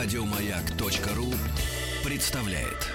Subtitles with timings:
[0.00, 1.34] Радиомаяк.ру
[2.08, 2.86] представляет.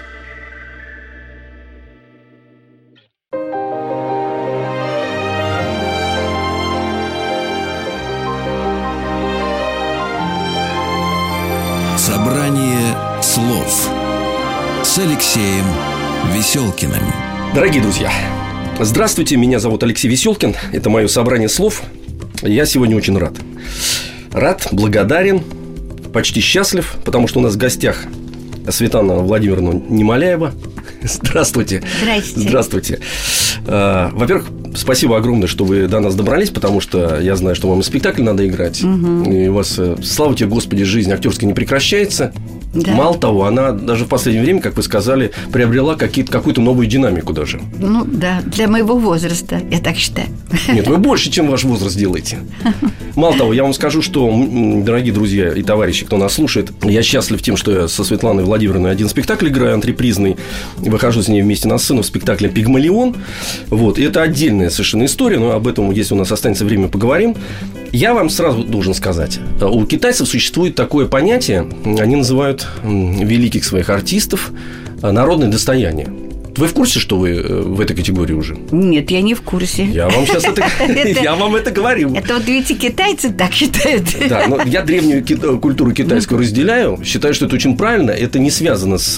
[11.98, 13.90] Собрание слов
[14.82, 15.66] с Алексеем
[16.34, 16.94] Веселкиным.
[17.54, 18.10] Дорогие друзья,
[18.80, 21.82] здравствуйте, меня зовут Алексей Веселкин, это мое собрание слов.
[22.40, 23.34] Я сегодня очень рад.
[24.32, 25.44] Рад, благодарен,
[26.14, 28.04] почти счастлив, потому что у нас в гостях
[28.70, 30.52] Светлана Владимировна Немоляева.
[31.02, 31.82] Здравствуйте.
[32.00, 32.40] Здрасте.
[32.40, 33.00] Здравствуйте.
[33.66, 34.46] А, во-первых,
[34.76, 38.22] спасибо огромное, что вы до нас добрались, потому что я знаю, что вам и спектакль
[38.22, 38.82] надо играть.
[38.82, 39.30] Угу.
[39.30, 42.32] И у вас, э, слава тебе, Господи, жизнь актерская не прекращается.
[42.74, 42.92] Да.
[42.92, 47.60] Мало того, она даже в последнее время, как вы сказали, приобрела какую-то новую динамику даже.
[47.78, 50.28] Ну да, для моего возраста, я так считаю.
[50.68, 52.38] Нет, вы больше, чем ваш возраст делаете.
[53.14, 54.28] Мало того, я вам скажу, что,
[54.82, 58.90] дорогие друзья и товарищи, кто нас слушает, я счастлив тем, что я со Светланой Владимировной
[58.90, 60.36] один спектакль играю, антрепризный,
[60.76, 63.16] выхожу с ней вместе на сцену в спектакле «Пигмалион».
[63.68, 67.36] Вот, и это отдельная совершенно история, но об этом, если у нас останется время, поговорим.
[67.94, 74.50] Я вам сразу должен сказать, у китайцев существует такое понятие, они называют великих своих артистов
[75.00, 76.08] народное достояние.
[76.56, 78.56] Вы в курсе, что вы э, в этой категории уже?
[78.70, 79.84] Нет, я не в курсе.
[79.84, 80.44] Я вам сейчас
[80.80, 82.14] это, я вам это говорю.
[82.14, 84.04] Это вот видите, китайцы так считают.
[84.28, 85.24] Да, но я древнюю
[85.60, 87.00] культуру китайскую разделяю.
[87.04, 88.10] Считаю, что это очень правильно.
[88.12, 89.16] Это не связано с,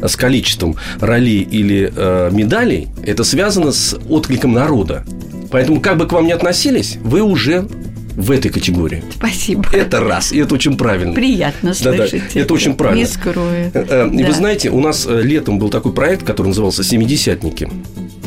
[0.00, 2.88] с количеством ролей или э, медалей.
[3.04, 5.04] Это связано с откликом народа.
[5.52, 7.68] Поэтому, как бы к вам ни относились, вы уже
[8.16, 9.02] в этой категории.
[9.14, 9.64] Спасибо.
[9.72, 11.14] Это раз, и это очень правильно.
[11.14, 12.22] Приятно слышать.
[12.22, 13.00] Да, да, это очень правильно.
[13.00, 13.70] Не скрою.
[13.72, 14.26] Э, э, и да.
[14.26, 17.70] вы знаете, у нас э, летом был такой проект, который назывался «Семидесятники».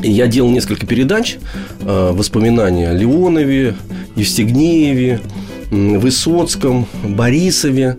[0.01, 1.37] И я делал несколько передач,
[1.79, 3.75] воспоминания о Леонове,
[4.15, 5.19] Евстигнееве,
[5.71, 7.97] Высоцком, Борисове,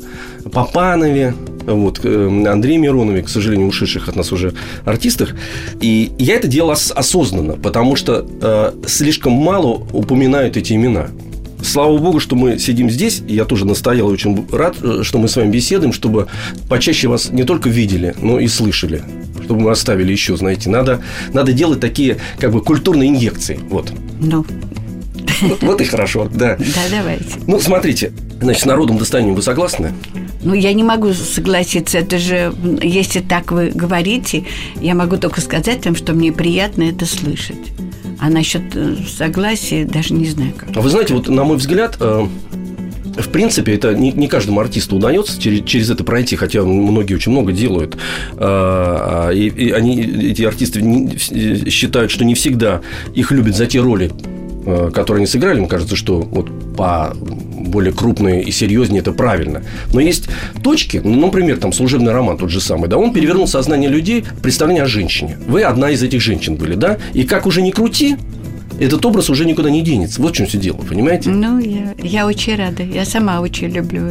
[0.52, 1.34] Попанове
[1.66, 4.54] вот, Андрей Миронове, к сожалению, ушедших от нас уже
[4.84, 5.34] артистах.
[5.80, 11.08] И я это делал ос- осознанно, потому что э, слишком мало упоминают эти имена.
[11.62, 13.22] Слава богу, что мы сидим здесь.
[13.26, 16.28] Я тоже настоял очень рад, э, что мы с вами беседуем, чтобы
[16.68, 19.02] почаще вас не только видели, но и слышали.
[19.44, 21.02] Чтобы мы оставили еще, знаете, надо,
[21.32, 23.58] надо делать такие как бы культурные инъекции.
[23.70, 23.92] Вот.
[24.20, 24.44] Ну,
[25.42, 26.56] вот, вот и хорошо, да.
[26.58, 27.24] Да, давайте.
[27.46, 29.92] Ну, смотрите, значит, с народом достанем вы согласны?
[30.42, 31.98] Ну, я не могу согласиться.
[31.98, 32.52] Это же,
[32.82, 34.44] если так вы говорите,
[34.80, 37.72] я могу только сказать вам, что мне приятно это слышать.
[38.18, 40.70] А насчет э, согласия даже не знаю как.
[40.74, 42.26] А вы знаете, вот на мой взгляд, э,
[43.16, 47.32] в принципе, это не, не каждому артисту удается через, через это пройти, хотя многие очень
[47.32, 47.96] много делают.
[48.36, 52.80] Э, и, и они, эти артисты не, считают, что не всегда
[53.14, 54.10] их любят за те роли,
[54.92, 55.60] которые они сыграли.
[55.60, 59.62] Мне кажется, что вот по более крупные и серьезнее, это правильно.
[59.92, 60.28] Но есть
[60.62, 64.84] точки, ну, например, там служебный роман тот же самый, да, он перевернул сознание людей представление
[64.84, 65.38] о женщине.
[65.46, 66.98] Вы одна из этих женщин были, да?
[67.12, 68.16] И как уже не крути,
[68.78, 70.20] этот образ уже никуда не денется.
[70.20, 71.30] Вот в чем все дело, понимаете?
[71.30, 72.82] Ну, я, я очень рада.
[72.82, 74.10] Я сама очень люблю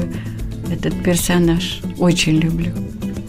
[0.72, 1.82] этот персонаж.
[2.00, 2.72] Очень люблю.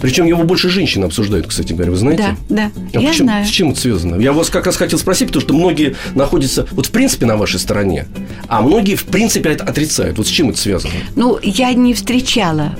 [0.01, 2.37] Причем его больше женщин обсуждают, кстати говоря, вы знаете?
[2.49, 2.71] Да, да.
[2.95, 3.47] А я почему, знаю.
[3.47, 4.21] С чем это связано?
[4.21, 7.61] Я вас как раз хотел спросить, потому что многие находятся вот в принципе на вашей
[7.61, 8.07] стороне,
[8.49, 10.19] а многие в принципе это отрицают.
[10.19, 10.93] Вот с чем это связано?
[11.15, 12.77] Ну, я не встречала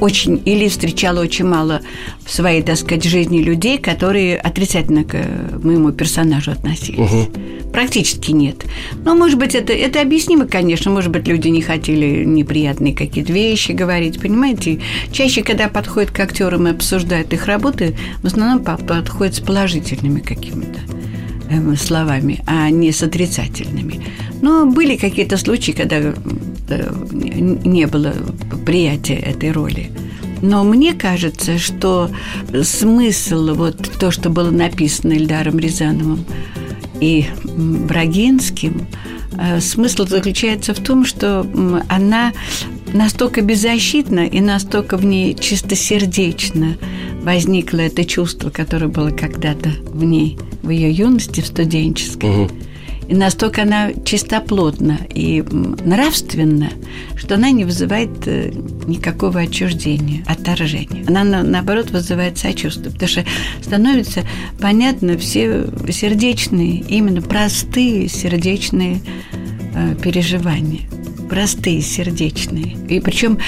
[0.00, 1.80] очень или встречала очень мало
[2.24, 5.16] в своей, так сказать, жизни людей, которые отрицательно к
[5.62, 6.98] моему персонажу относились.
[6.98, 7.28] Угу.
[7.72, 8.64] Практически нет.
[9.04, 10.92] Но, может быть, это, это объяснимо, конечно.
[10.92, 14.80] Может быть, люди не хотели неприятные какие-то вещи говорить, понимаете?
[15.10, 20.80] Чаще, когда подходят к актерам и обсуждают их работы, в основном подходят с положительными какими-то
[21.50, 24.00] эм, словами, а не с отрицательными.
[24.40, 26.12] Но были какие-то случаи, когда э,
[27.64, 28.14] не было
[28.64, 29.90] приятия этой роли.
[30.40, 32.10] Но мне кажется, что
[32.62, 36.24] смысл, вот то, что было написано Эльдаром Рязановым
[37.00, 38.86] и Брагинским,
[39.38, 41.46] э, смысл заключается в том, что
[41.88, 42.32] она
[42.94, 46.78] настолько беззащитна и настолько в ней чистосердечно
[47.22, 52.44] возникло это чувство, которое было когда-то в ней, в ее юности, в студенческой.
[52.44, 52.50] Угу.
[53.08, 56.70] И настолько она чистоплотна и нравственна,
[57.16, 58.50] что она не вызывает э,
[58.86, 61.04] никакого отчуждения, отторжения.
[61.06, 63.24] Она, наоборот, вызывает сочувствие, потому что
[63.60, 64.22] становится
[64.58, 69.02] понятно все сердечные, именно простые сердечные
[69.74, 70.88] э, переживания
[71.34, 72.76] простые, сердечные.
[72.88, 73.38] И причем,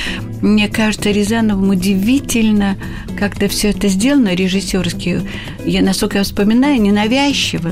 [0.42, 2.76] мне кажется, Рязановым удивительно
[3.16, 5.20] как-то все это сделано режиссерски.
[5.64, 7.70] Я, насколько я вспоминаю, ненавязчиво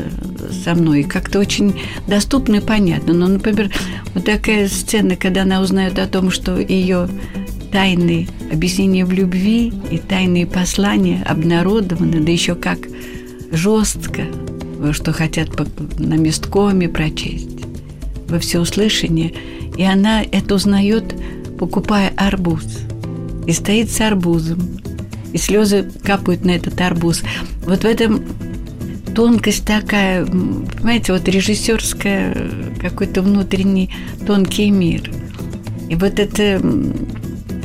[0.63, 1.75] со мной, как-то очень
[2.07, 3.13] доступно и понятно.
[3.13, 3.73] Ну, например,
[4.15, 7.09] вот такая сцена, когда она узнает о том, что ее
[7.73, 12.79] тайны объяснения в любви и тайные послания обнародованы, да еще как
[13.51, 14.23] жестко,
[14.93, 15.49] что хотят
[15.99, 17.49] на месткоме прочесть
[18.29, 19.35] во всеуслышание.
[19.77, 21.15] И она это узнает,
[21.59, 22.65] покупая арбуз.
[23.47, 24.81] И стоит с арбузом.
[25.33, 27.23] И слезы капают на этот арбуз.
[27.67, 28.25] Вот в этом
[29.15, 32.51] тонкость такая, понимаете, вот режиссерская,
[32.81, 33.91] какой-то внутренний
[34.27, 35.11] тонкий мир.
[35.89, 36.61] И вот это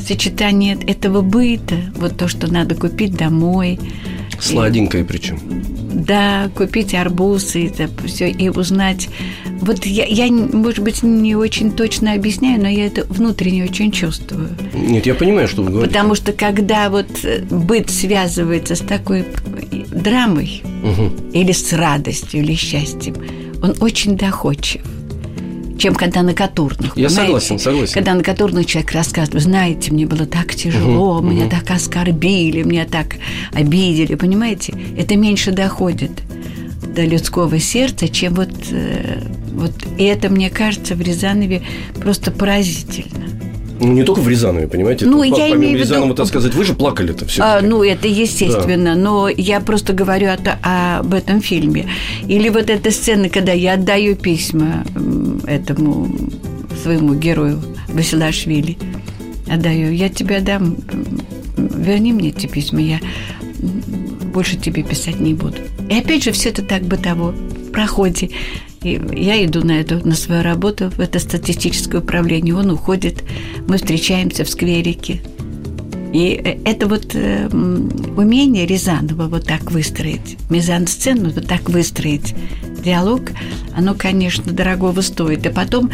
[0.05, 3.79] сочетание этого быта, вот то, что надо купить домой.
[4.39, 5.39] Сладенькое причем.
[5.93, 9.09] Да, купить арбуз и это все, и узнать.
[9.61, 14.49] Вот я, я, может быть, не очень точно объясняю, но я это внутренне очень чувствую.
[14.73, 15.93] Нет, я понимаю, что вы говорите.
[15.93, 19.25] Потому что когда вот э, быт связывается с такой
[19.91, 21.11] драмой угу.
[21.33, 23.15] или с радостью или счастьем,
[23.61, 24.81] он очень доходчив
[25.79, 26.95] чем когда на катурных.
[26.97, 27.93] Я согласен, согласен.
[27.93, 31.51] Когда на катурных человек рассказывает, знаете, мне было так тяжело, угу, меня угу.
[31.51, 33.15] так оскорбили, меня так
[33.53, 34.73] обидели, понимаете?
[34.97, 36.11] Это меньше доходит
[36.93, 39.21] до людского сердца, чем вот, э,
[39.59, 41.61] вот и это, мне кажется, в Рязанове
[41.99, 43.25] просто поразительно.
[43.79, 45.05] Ну, не только в Рязанове, понимаете?
[45.05, 45.77] Ну, это, я имею в виду...
[45.77, 48.99] Рязанова, так сказать, вы же плакали-то все а, Ну, это естественно, да.
[48.99, 51.87] но я просто говорю о, об этом фильме.
[52.27, 54.83] Или вот эта сцена, когда я отдаю письма
[55.47, 56.13] этому
[56.83, 58.77] своему герою Василашвили.
[59.49, 59.91] Отдаю.
[59.91, 60.75] Я тебе дам,
[61.55, 62.99] верни мне эти письма, я
[64.33, 65.57] больше тебе писать не буду.
[65.89, 68.29] И опять же, все это так бытово в проходе.
[68.81, 72.55] И я иду на эту, на свою работу, в это статистическое управление.
[72.55, 73.23] Он уходит,
[73.67, 75.21] мы встречаемся в скверике.
[76.13, 76.29] И
[76.65, 82.33] это вот э, умение Рязанова вот так выстроить, мизансцену вот так выстроить,
[82.83, 83.21] диалог,
[83.75, 85.45] оно, конечно, дорогого стоит.
[85.45, 85.91] И потом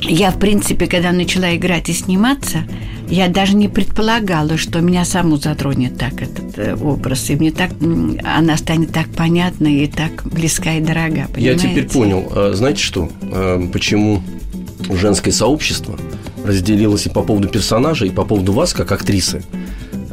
[0.00, 2.64] я, в принципе, когда начала играть и сниматься,
[3.08, 7.30] я даже не предполагала, что меня саму затронет так этот э, образ.
[7.30, 7.70] И мне так
[8.24, 11.26] она станет так понятна и так близка и дорога.
[11.32, 11.44] Понимаете?
[11.44, 12.26] Я теперь понял.
[12.34, 13.08] А, знаете что?
[13.22, 14.22] А, почему
[14.90, 15.98] женское сообщество
[16.44, 19.42] разделилось и по поводу персонажа, и по поводу вас, как актрисы?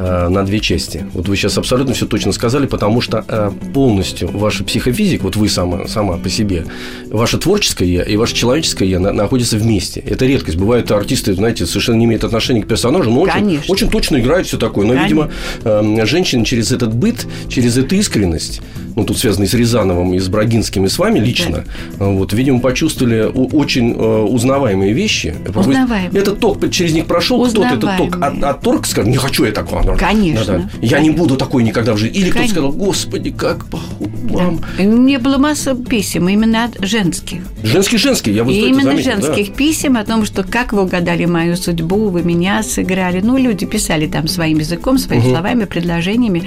[0.04, 1.06] Э, на две части.
[1.14, 5.48] Вот вы сейчас абсолютно все точно сказали, потому что э, полностью ваша психофизика, вот вы
[5.48, 6.66] сама, сама по себе,
[7.08, 10.00] ваше творческое я и ваше человеческое я находятся вместе.
[10.00, 10.58] Это редкость.
[10.58, 14.58] Бывают артисты, знаете, совершенно не имеют отношения к персонажу, но очень, очень точно играют все
[14.58, 14.88] такое.
[14.88, 15.08] Но, Конечно.
[15.08, 15.32] видимо,
[15.66, 18.62] эм, женщины через этот быт, через эту искренность,
[18.96, 21.66] ну, тут связанный с Рязановым и с Брагинским, и с вами лично,
[22.00, 22.06] да.
[22.08, 25.36] вот, видимо, почувствовали очень э, узнаваемые вещи.
[25.54, 26.20] Узнаваемые.
[26.20, 29.91] Этот ток через них прошел, кто-то этот ток от, отторг, скажет, не хочу я такого.
[29.98, 30.46] Конечно.
[30.46, 30.70] Да, да.
[30.82, 32.20] Я не буду такой никогда в жизни.
[32.20, 34.62] Или кто-то сказал, господи, как вам.
[34.78, 34.84] Да.
[34.84, 37.42] Мне было масса писем именно от женских.
[37.64, 39.54] Женские, женские, я вот И именно заметил, женских да.
[39.54, 43.22] писем о том, что как вы угадали мою судьбу, вы меня сыграли.
[43.22, 45.32] Ну, люди писали там своим языком, своими угу.
[45.32, 46.44] словами, предложениями.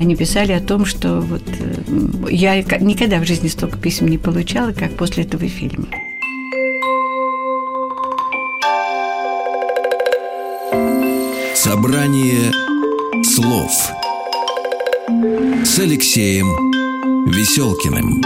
[0.00, 4.72] Они писали о том, что вот э, я никогда в жизни столько писем не получала,
[4.72, 5.86] как после этого фильма.
[11.54, 12.52] Собрание
[13.38, 13.70] слов
[15.64, 16.48] с Алексеем
[17.30, 18.20] Веселкиным.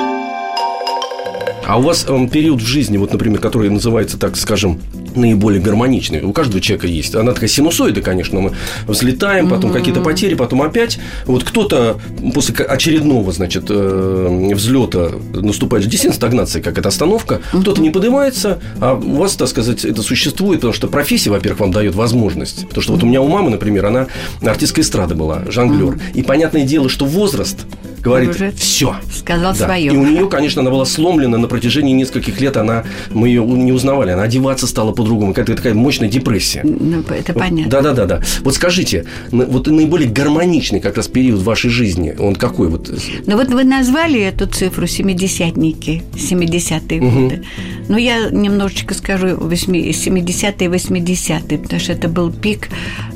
[1.66, 4.80] А у вас э, период в жизни, вот, например, который называется, так скажем,
[5.16, 6.22] наиболее гармоничный.
[6.22, 7.14] У каждого человека есть.
[7.14, 8.40] Она такая синусоида, конечно.
[8.40, 8.52] Мы
[8.86, 9.74] взлетаем, потом mm-hmm.
[9.74, 10.98] какие-то потери, потом опять.
[11.26, 11.98] Вот кто-то
[12.34, 17.40] после очередного, значит, э, взлета наступает действительно стагнация, как это остановка.
[17.52, 17.60] Mm-hmm.
[17.62, 21.72] Кто-то не поднимается, а у вас, так сказать, это существует, потому что профессия, во-первых, вам
[21.72, 22.66] дает возможность.
[22.69, 24.06] Потому что вот у меня у мамы, например, она
[24.42, 25.94] артистка эстрады была, жонглер.
[25.94, 26.12] Mm-hmm.
[26.14, 27.66] И понятное дело, что возраст
[28.02, 28.96] говорит уже все.
[29.12, 29.66] Сказал да.
[29.66, 29.92] свое.
[29.92, 32.56] И у нее, конечно, она была сломлена на протяжении нескольких лет.
[32.56, 34.10] Она, мы ее не узнавали.
[34.10, 35.32] Она одеваться стала по-другому.
[35.32, 36.62] Какая-то такая мощная депрессия.
[36.64, 37.70] Ну, это понятно.
[37.70, 38.22] Да, да, да, да.
[38.42, 42.90] Вот скажите, вот наиболее гармоничный как раз период в вашей жизни, он какой вот?
[43.26, 47.20] Ну вот вы назвали эту цифру семидесятники, 70-е угу.
[47.20, 47.44] годы.
[47.88, 52.68] Но я немножечко скажу 70-е, 80-е, потому что это был пик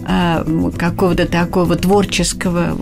[0.06, 2.76] какого-то такого творческого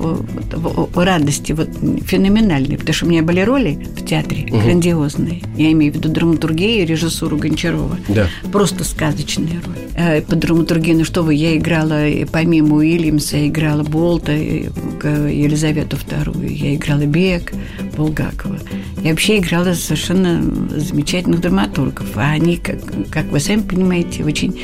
[0.95, 1.71] радости, вот
[2.05, 4.61] феноменальной, потому что у меня были роли в театре угу.
[4.61, 5.43] грандиозные.
[5.57, 7.99] Я имею в виду драматургию и режиссуру Гончарова.
[8.09, 8.29] Да.
[8.53, 9.79] Просто сказочные роли.
[9.97, 16.53] Э, по драматургии, ну что вы, я играла помимо Уильямса, я играла Болта, Елизавету II,
[16.53, 17.53] я играла Бек,
[17.97, 18.59] Булгакова.
[19.03, 20.43] Я вообще играла совершенно
[20.79, 22.07] замечательных драматургов.
[22.17, 22.79] А они, как,
[23.11, 24.61] как вы сами понимаете, очень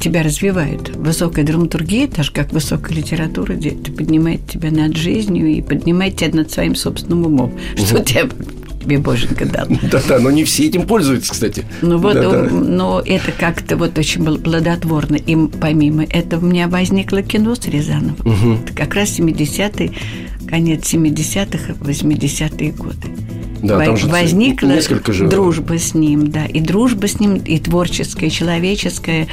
[0.00, 0.94] тебя развивает.
[0.96, 6.34] Высокая драматургия, так же как высокая литература, это поднимает тебя над жизнью и поднимает тебя
[6.34, 7.52] над своим собственным умом.
[7.76, 7.86] Угу.
[7.86, 8.28] Что тебя
[8.82, 9.66] тебе Боженька дал.
[9.90, 11.64] Да-да, но не все этим пользуются, кстати.
[11.80, 12.48] Ну вот, Да-да.
[12.50, 15.16] но это как-то вот очень было плодотворно.
[15.16, 18.60] И помимо этого у меня возникло кино с Рязановым.
[18.64, 19.92] Это как раз 70-й,
[20.48, 23.08] конец 70-х, 80-е годы.
[23.62, 27.58] Да, Во- там же возникла же- дружба с ним, да, и дружба с ним, и
[27.58, 29.28] творческая, и человеческая,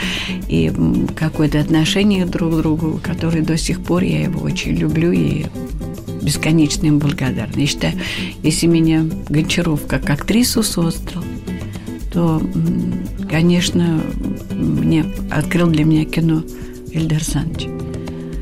[0.48, 0.72] и
[1.16, 5.46] какое-то отношение друг к другу, которое до сих пор я его очень люблю и
[6.22, 7.60] бесконечно им благодарна.
[7.60, 7.94] Я считаю,
[8.44, 11.24] если меня Гончаров как актрису создал,
[12.14, 12.42] то,
[13.30, 14.02] конечно,
[14.52, 16.44] мне открыл для меня кино
[16.92, 17.68] Эльдар Саныч.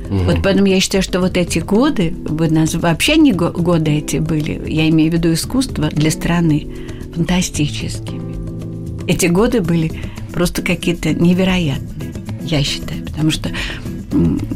[0.09, 4.17] Вот поэтому я считаю, что вот эти годы, вы нас вообще не го- годы эти
[4.17, 6.67] были, я имею в виду искусство для страны,
[7.15, 9.07] фантастическими.
[9.07, 9.91] Эти годы были
[10.33, 13.49] просто какие-то невероятные, я считаю, потому что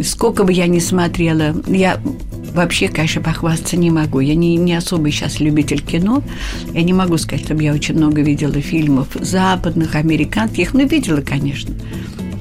[0.03, 1.99] сколько бы я ни смотрела, я
[2.53, 4.19] вообще, конечно, похвастаться не могу.
[4.19, 6.21] Я не, не особый сейчас любитель кино.
[6.73, 10.73] Я не могу сказать, чтобы я очень много видела фильмов западных, американских.
[10.73, 11.73] Ну, видела, конечно.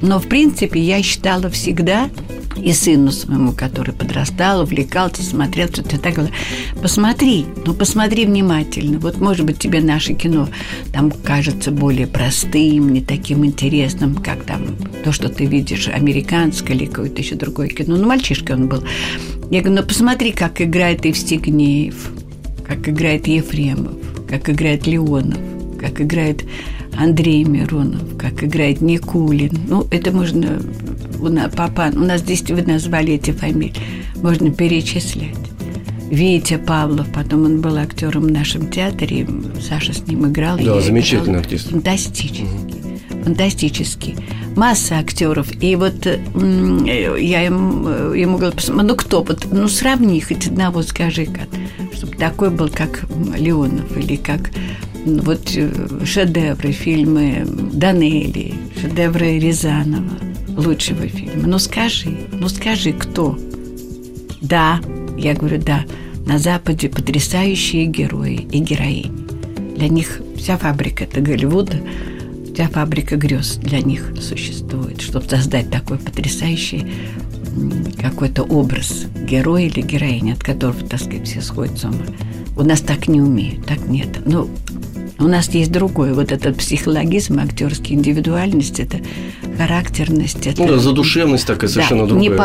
[0.01, 2.09] Но, в принципе, я считала всегда,
[2.57, 6.35] и сыну своему, который подрастал, увлекался, смотрел, что-то так говорила,
[6.81, 8.99] посмотри, ну посмотри внимательно.
[8.99, 10.49] Вот, может быть, тебе наше кино
[10.91, 16.85] там кажется более простым, не таким интересным, как там то, что ты видишь, американское или
[16.85, 17.95] какое-то еще другое кино.
[17.95, 18.83] Ну, мальчишка он был.
[19.49, 22.11] Я говорю, ну посмотри, как играет Евстигнеев,
[22.67, 23.93] как играет Ефремов,
[24.29, 25.39] как играет Леонов,
[25.79, 26.45] как играет
[26.97, 29.51] Андрей Миронов, как играет Никулин.
[29.67, 30.61] Ну, это можно...
[31.19, 33.73] У нас, папа, у нас здесь вы назвали эти фамилии.
[34.21, 35.35] Можно перечислять.
[36.09, 39.25] Витя Павлов, потом он был актером в нашем театре,
[39.61, 40.57] Саша с ним играл.
[40.57, 41.39] Да, замечательный играла.
[41.39, 41.69] артист.
[41.69, 42.45] Фантастический.
[43.23, 44.15] Фантастический.
[44.57, 45.47] Масса актеров.
[45.63, 51.41] И вот я ему, ему говорю, «Посмотри, ну кто, вот, ну сравни хоть одного, скажи-ка,
[51.93, 53.05] чтобы такой был, как
[53.37, 54.51] Леонов, или как
[55.05, 60.17] вот э, шедевры, фильмы Данели, шедевры Рязанова,
[60.57, 61.47] лучшего фильма.
[61.47, 63.37] Ну скажи, ну скажи, кто?
[64.41, 64.79] Да,
[65.17, 65.85] я говорю, да,
[66.25, 69.11] на Западе потрясающие герои и героини.
[69.75, 71.81] Для них вся фабрика это Голливуда,
[72.53, 76.85] вся фабрика грез для них существует, чтобы создать такой потрясающий
[77.99, 82.05] какой-то образ героя или героини, от которого, так сказать, все сходят с ума.
[82.55, 84.19] У нас так не умеют, так нет.
[84.25, 84.49] Ну,
[85.21, 88.97] у нас есть другое, вот этот психологизм, актерский, индивидуальность, это
[89.57, 92.29] характерность, это Ну да, задушевность такая совершенно да, другая.
[92.29, 92.43] не да.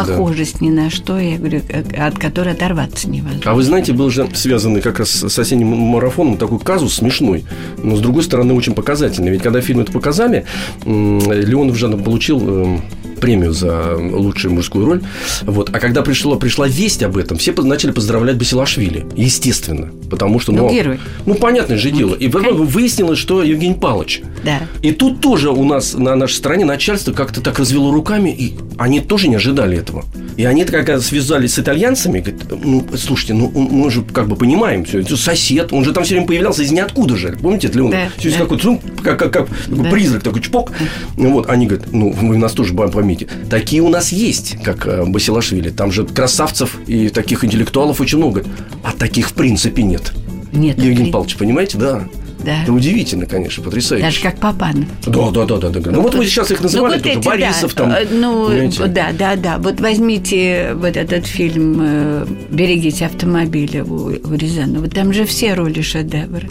[0.61, 3.51] ни на что, я говорю, э, от которой оторваться невозможно.
[3.51, 7.45] А вы знаете, был же связанный как раз с осенним марафоном такой казус смешной,
[7.83, 9.31] но с другой стороны очень показательный.
[9.31, 10.45] Ведь когда фильм это показали,
[10.85, 12.83] Леонов же получил м,
[13.21, 15.03] премию за лучшую мужскую роль.
[15.43, 15.71] Вот.
[15.73, 19.07] А когда пришло, пришла весть об этом, все начали поздравлять Басилашвили.
[19.17, 19.91] Естественно.
[20.11, 20.53] Потому что...
[20.53, 21.01] Ну, герой.
[21.25, 22.15] Ну, понятное же дело.
[22.15, 22.65] И конечно.
[22.65, 24.23] выяснилось, что Евгений Павлович.
[24.45, 24.61] Да.
[24.83, 29.01] И тут тоже у нас на нашей стране начальство как-то так развело руками, и они
[29.01, 30.05] тоже не ожидали этого.
[30.37, 34.85] И они, когда связались с итальянцами, говорят, ну, слушайте, ну, мы же как бы понимаем
[34.85, 37.91] все, это сосед, он же там все время появлялся из ниоткуда же, помните, Леон?
[37.91, 38.39] Да, Все да.
[38.39, 39.91] какой-то, ну, как, как, как такой Да.
[39.91, 40.73] призрак, такой чпок.
[41.17, 45.05] Ну, Вот, они говорят, ну, вы нас тоже поймите, такие у нас есть, как э,
[45.07, 48.45] Басилашвили, там же красавцев и таких интеллектуалов очень много,
[48.83, 50.13] а таких в принципе нет.
[50.53, 50.79] Нет.
[50.83, 52.03] Евгений Павлович, понимаете, да.
[52.47, 52.63] Да.
[52.63, 54.05] Это удивительно, конечно, потрясающе.
[54.07, 54.87] Даже как Папанов.
[55.05, 55.91] Да, да, да, да, да.
[55.91, 57.83] Ну, вот вы сейчас их называли Ну, вот тоже, эти, Борисов да.
[57.83, 57.93] там.
[57.93, 58.87] Э, Ну, понимаете?
[58.87, 59.59] да, да, да.
[59.59, 64.89] Вот возьмите вот этот фильм э, «Берегите автомобиля» у, у Рязанова.
[64.89, 66.49] Там же все роли шедевры.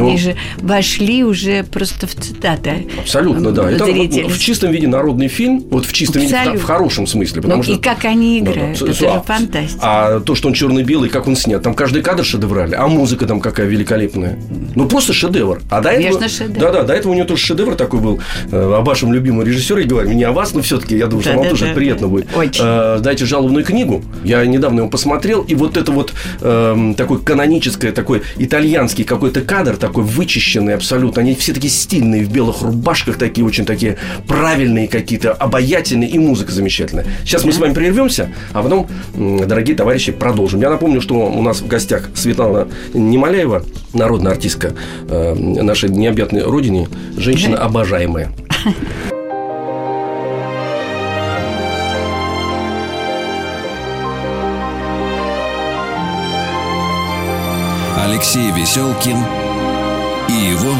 [0.00, 0.18] Они Ну.
[0.18, 2.86] же вошли уже просто в цитаты.
[2.98, 3.70] Абсолютно, да.
[3.70, 6.60] Это в чистом виде народный фильм, вот в чистом виде, Абсолютно.
[6.60, 7.42] в хорошем смысле.
[7.42, 7.72] Потому Ну, что...
[7.72, 8.52] и как они Да, да.
[8.52, 8.78] играют.
[8.78, 9.80] С- Это с- же а- фантастика.
[9.82, 13.40] А то, что он черно-белый, как он снят, там каждый кадр шедевральный, а музыка там
[13.40, 14.38] какая великолепная.
[14.74, 15.60] Ну, просто шедевр.
[15.70, 16.28] А до этого...
[16.28, 16.58] Шедевр.
[16.58, 18.20] Да-да, до этого у него тоже шедевр такой был.
[18.50, 21.38] Э, О вашем любимом режиссере говорю, не о вас, но все-таки, я думаю, что вам
[21.42, 21.50] Да-да-да.
[21.58, 22.26] тоже это приятно будет.
[22.36, 22.62] Очень.
[22.64, 24.02] Э, Дайте жалобную книгу.
[24.24, 29.76] Я недавно его посмотрел, и вот это вот эм, такой каноническое, такой итальянский какой-то кадр,
[29.76, 31.22] такой вычищенный абсолютно.
[31.22, 36.52] Они все такие стильные, в белых рубашках, такие очень такие правильные какие-то, обаятельные, и музыка
[36.52, 37.06] замечательная.
[37.24, 40.60] Сейчас мы с вами прервемся, а потом, дорогие товарищи, продолжим.
[40.60, 43.64] Я напомню, что у нас в гостях Светлана Немоляева,
[43.94, 44.74] народная артистка
[45.08, 48.32] э, нашей необъятной родине, женщина обожаемая.
[58.18, 59.47] Алексей Веселкин
[60.28, 60.74] и его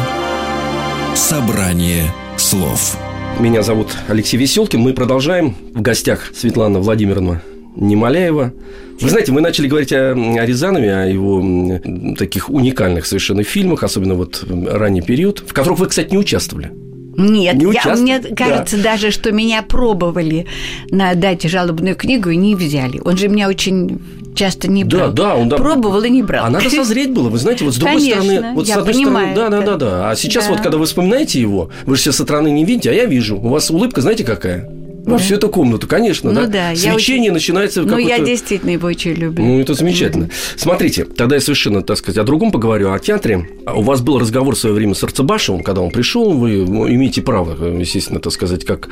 [1.15, 2.05] «Собрание
[2.37, 2.97] слов».
[3.39, 4.79] Меня зовут Алексей Веселкин.
[4.79, 5.55] Мы продолжаем.
[5.73, 7.41] В гостях Светлана Владимировна
[7.75, 8.53] Немоляева.
[8.99, 14.15] Вы знаете, мы начали говорить о, о Рязанове, о его таких уникальных совершенно фильмах, особенно
[14.15, 16.71] вот ранний период, в которых вы, кстати, не участвовали.
[17.17, 18.83] Нет, не я, мне кажется да.
[18.83, 20.47] даже, что меня пробовали
[20.89, 23.01] на дать жалобную книгу и не взяли.
[23.03, 23.99] Он же меня очень
[24.39, 25.11] часто не брал.
[25.11, 25.57] Да, да, он да.
[25.57, 26.45] пробовал и не брал.
[26.45, 29.35] А надо созреть было, вы знаете, вот с другой Конечно, стороны, вот с одной понимаю,
[29.35, 30.09] стороны, да, да, да, да.
[30.11, 30.51] А сейчас да.
[30.51, 33.35] вот, когда вы вспоминаете его, вы же все со стороны не видите, а я вижу,
[33.37, 34.69] у вас улыбка, знаете, какая?
[35.09, 36.47] Во всю эту комнату, конечно, ну, да.
[36.47, 36.75] да.
[36.75, 39.43] Свечение я начинается Ну, я действительно его очень люблю.
[39.43, 40.25] Ну, это замечательно.
[40.25, 40.57] Mm-hmm.
[40.57, 43.49] Смотрите, тогда я совершенно, так сказать, о другом поговорю, о театре.
[43.65, 47.55] У вас был разговор в свое время с Арцебашевым, когда он пришел, вы имеете право,
[47.77, 48.89] естественно, так сказать, как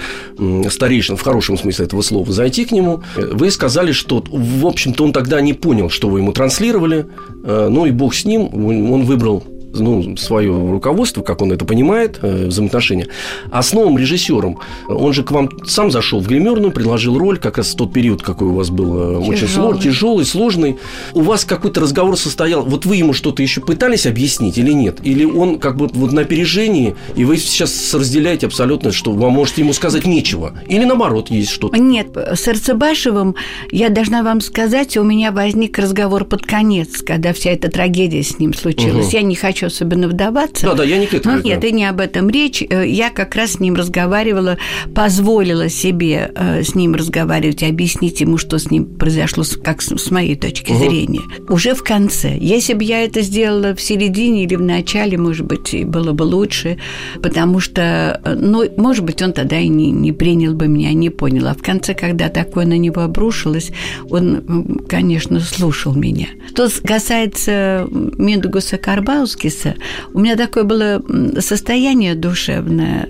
[0.70, 3.04] старейшин, в хорошем смысле этого слова, зайти к нему.
[3.16, 7.06] Вы сказали, что, в общем-то, он тогда не понял, что вы ему транслировали,
[7.44, 9.44] ну и бог с ним, он выбрал
[9.80, 13.08] ну, свое руководство, как он это понимает, э, взаимоотношения.
[13.52, 17.58] А с новым режиссером, он же к вам сам зашел в гримерную, предложил роль, как
[17.58, 19.26] раз тот период, какой у вас был тяжелый.
[19.26, 20.78] Э, очень сложный, тяжелый, сложный.
[21.14, 25.00] У вас какой-то разговор состоял, вот вы ему что-то еще пытались объяснить или нет?
[25.04, 29.62] Или он как бы вот на опережении, и вы сейчас разделяете абсолютно, что вам можете
[29.62, 30.54] ему сказать нечего?
[30.68, 31.78] Или наоборот, есть что-то?
[31.78, 33.36] Нет, с Арцебашевым
[33.72, 38.40] я должна вам сказать, у меня возник разговор под конец, когда вся эта трагедия с
[38.40, 39.08] ним случилась.
[39.08, 39.16] Угу.
[39.18, 40.68] Я не хочу особенно вдаваться.
[40.68, 41.40] Да, да, я не к этому.
[41.42, 42.64] Нет, и не об этом речь.
[42.68, 44.58] Э, я как раз с ним разговаривала,
[44.94, 50.12] позволила себе э, с ним разговаривать и объяснить ему, что с ним произошло, как с
[50.12, 50.80] моей точки угу.
[50.80, 51.22] зрения.
[51.50, 52.38] Уже в конце.
[52.38, 56.78] Если бы я это сделала в середине или в начале, может быть, было бы лучше,
[57.22, 61.10] потому что, э, ну, может быть, он тогда и не, не принял бы меня, не
[61.10, 61.48] понял.
[61.48, 63.72] А в конце, когда такое на него обрушилось,
[64.10, 66.28] он, конечно, слушал меня.
[66.50, 69.76] Что касается Миндугуса Карбауски, Иисуса.
[70.14, 71.02] У меня такое было
[71.40, 73.08] состояние душевное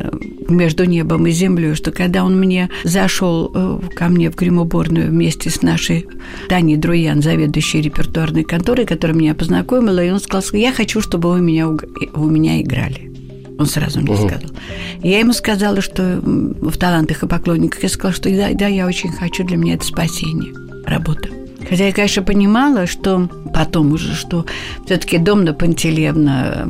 [0.48, 5.50] между небом и землей, что когда он мне зашел э, ко мне в гримуборную вместе
[5.50, 6.08] с нашей
[6.48, 11.41] Таней Друян, заведующей репертуарной конторой, которая меня познакомила, и он сказал, я хочу, чтобы вы
[11.41, 13.12] меня, у меня играли.
[13.60, 14.27] Он сразу мне угу.
[14.27, 14.51] сказал.
[15.01, 19.11] Я ему сказала, что в талантах и поклонниках я сказала, что да, да, я очень
[19.11, 20.53] хочу, для меня это спасение,
[20.85, 21.29] работа.
[21.70, 24.46] Хотя я, конечно, понимала, что потом уже, что
[24.85, 26.67] все-таки Домна Пантелеевна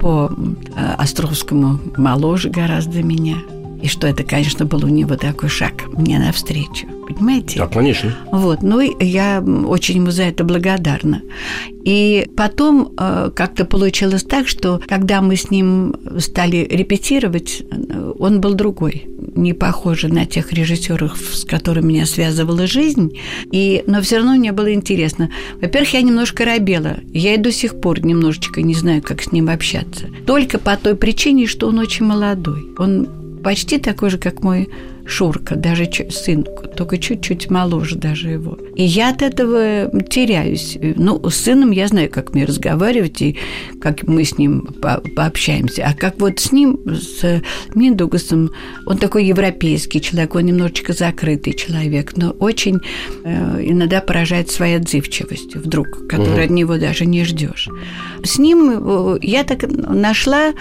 [0.00, 3.36] по э, Островскому моложе гораздо меня.
[3.82, 6.86] И что это, конечно, был у него такой шаг мне навстречу.
[7.06, 7.58] Понимаете?
[7.58, 8.14] Да, конечно.
[8.32, 8.62] Вот.
[8.62, 11.22] Ну, я очень ему за это благодарна.
[11.84, 18.40] И потом э, как-то получилось так, что когда мы с ним стали репетировать, э, он
[18.40, 23.18] был другой не похожий на тех режиссеров, с которыми меня связывала жизнь,
[23.52, 25.30] и, но все равно мне было интересно.
[25.60, 26.98] Во-первых, я немножко робела.
[27.12, 30.08] Я и до сих пор немножечко не знаю, как с ним общаться.
[30.26, 32.66] Только по той причине, что он очень молодой.
[32.78, 33.08] Он
[33.42, 34.68] почти такой же, как мой
[35.06, 36.44] Шурка, даже сын,
[36.76, 38.58] только чуть-чуть моложе даже его.
[38.74, 40.76] И я от этого теряюсь.
[40.96, 43.36] Ну, с сыном я знаю, как мне разговаривать и
[43.80, 45.86] как мы с ним по пообщаемся.
[45.86, 47.42] А как вот с ним, с
[47.74, 48.50] Миндугасом,
[48.84, 52.80] он такой европейский человек, он немножечко закрытый человек, но очень
[53.24, 56.44] э, иногда поражает своей отзывчивостью вдруг, которую угу.
[56.44, 57.68] от него даже не ждешь.
[58.22, 60.52] С ним э, я так нашла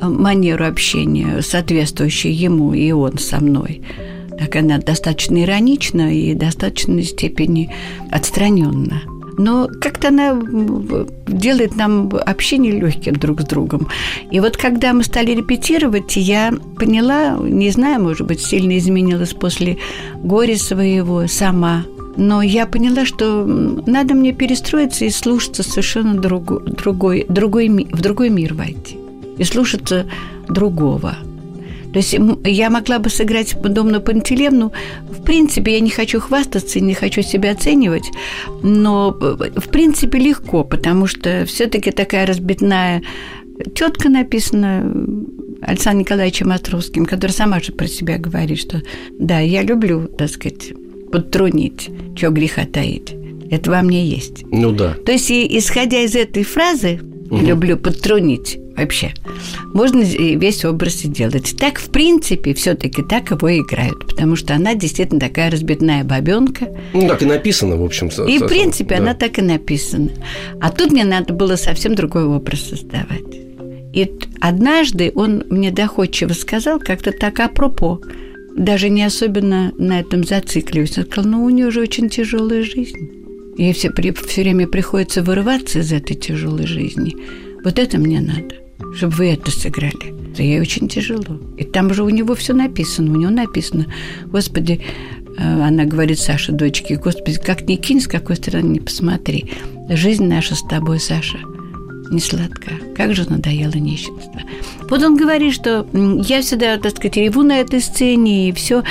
[0.00, 3.82] манеру общения, соответствующую ему, и он со мной.
[4.38, 7.74] Так она достаточно иронична и в достаточной степени
[8.10, 9.02] отстраненна.
[9.38, 10.36] Но как-то она
[11.28, 13.88] делает нам общение легким друг с другом.
[14.32, 19.78] И вот когда мы стали репетировать, я поняла, не знаю, может быть, сильно изменилась после
[20.16, 21.84] горя своего сама.
[22.16, 28.30] Но я поняла, что надо мне перестроиться и слушаться совершенно другой, другой, другой, в другой
[28.30, 28.98] мир войти
[29.38, 30.04] и слушаться
[30.48, 31.16] другого.
[31.92, 34.72] То есть я могла бы сыграть Домну Пантелевну.
[35.10, 38.10] В принципе, я не хочу хвастаться и не хочу себя оценивать,
[38.62, 43.02] но э, в принципе легко, потому что все-таки такая разбитная
[43.74, 44.90] тетка написана
[45.62, 48.82] Александром Николаевичем Островским, которая сама же про себя говорит, что
[49.18, 50.72] да, я люблю, так сказать,
[51.10, 53.14] подтрунить, что греха таить.
[53.50, 54.44] Это во мне есть.
[54.50, 54.94] Ну да.
[54.94, 57.44] То есть, исходя из этой фразы, угу.
[57.44, 59.12] люблю подтрунить, вообще.
[59.74, 61.56] Можно весь образ сделать.
[61.58, 66.68] Так, в принципе, все-таки так его играют, потому что она действительно такая разбитная бабенка.
[66.92, 68.08] Ну, так и написано, в общем.
[68.26, 69.02] И, в принципе, да.
[69.02, 70.10] она так и написана.
[70.60, 73.22] А тут мне надо было совсем другой образ создавать.
[73.92, 74.10] И
[74.40, 78.00] однажды он мне доходчиво сказал, как-то так апропо,
[78.56, 80.98] даже не особенно на этом зацикливаясь.
[80.98, 83.17] Он сказал, ну, у нее же очень тяжелая жизнь.
[83.58, 87.14] Ей все, все время приходится вырываться из этой тяжелой жизни.
[87.62, 90.14] Вот это мне надо чтобы вы это сыграли.
[90.32, 91.40] Это ей очень тяжело.
[91.56, 93.12] И там же у него все написано.
[93.12, 93.86] У него написано,
[94.26, 94.80] Господи,
[95.36, 99.52] э, она говорит Саше, дочке, Господи, как ни кинь, с какой стороны не посмотри.
[99.88, 101.38] Жизнь наша с тобой, Саша,
[102.10, 102.72] не сладка.
[102.96, 104.40] Как же надоело нищенство.
[104.88, 108.82] Вот он говорит, что я всегда, так сказать, реву на этой сцене и все.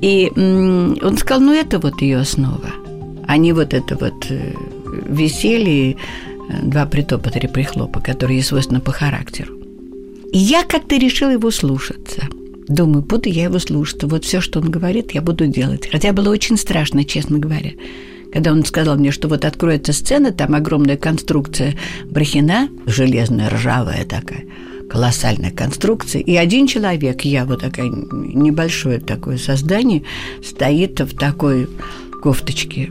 [0.00, 2.70] И он сказал, ну это вот ее основа,
[3.36, 4.54] не вот это вот э,
[5.08, 5.96] веселье, э,
[6.62, 9.54] два притопа, три прихлопа, которые свойственны по характеру.
[10.32, 12.28] И я как-то решила его слушаться.
[12.68, 14.02] Думаю, буду я его слушать.
[14.04, 15.88] Вот все, что он говорит, я буду делать.
[15.90, 17.72] Хотя было очень страшно, честно говоря.
[18.32, 21.76] Когда он сказал мне, что вот откроется сцена, там огромная конструкция
[22.10, 24.44] Брахина, железная, ржавая такая,
[24.90, 30.02] колоссальная конструкция, и один человек, я вот такая небольшое такое создание,
[30.42, 31.68] стоит в такой
[32.22, 32.90] кофточке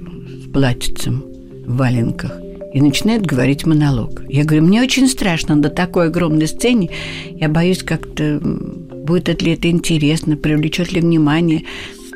[0.54, 1.26] платьицем
[1.66, 2.40] в валенках
[2.74, 4.24] и начинает говорить монолог.
[4.30, 6.90] Я говорю, мне очень страшно на такой огромной сцене.
[7.30, 11.64] Я боюсь, как-то будет ли это интересно, привлечет ли внимание,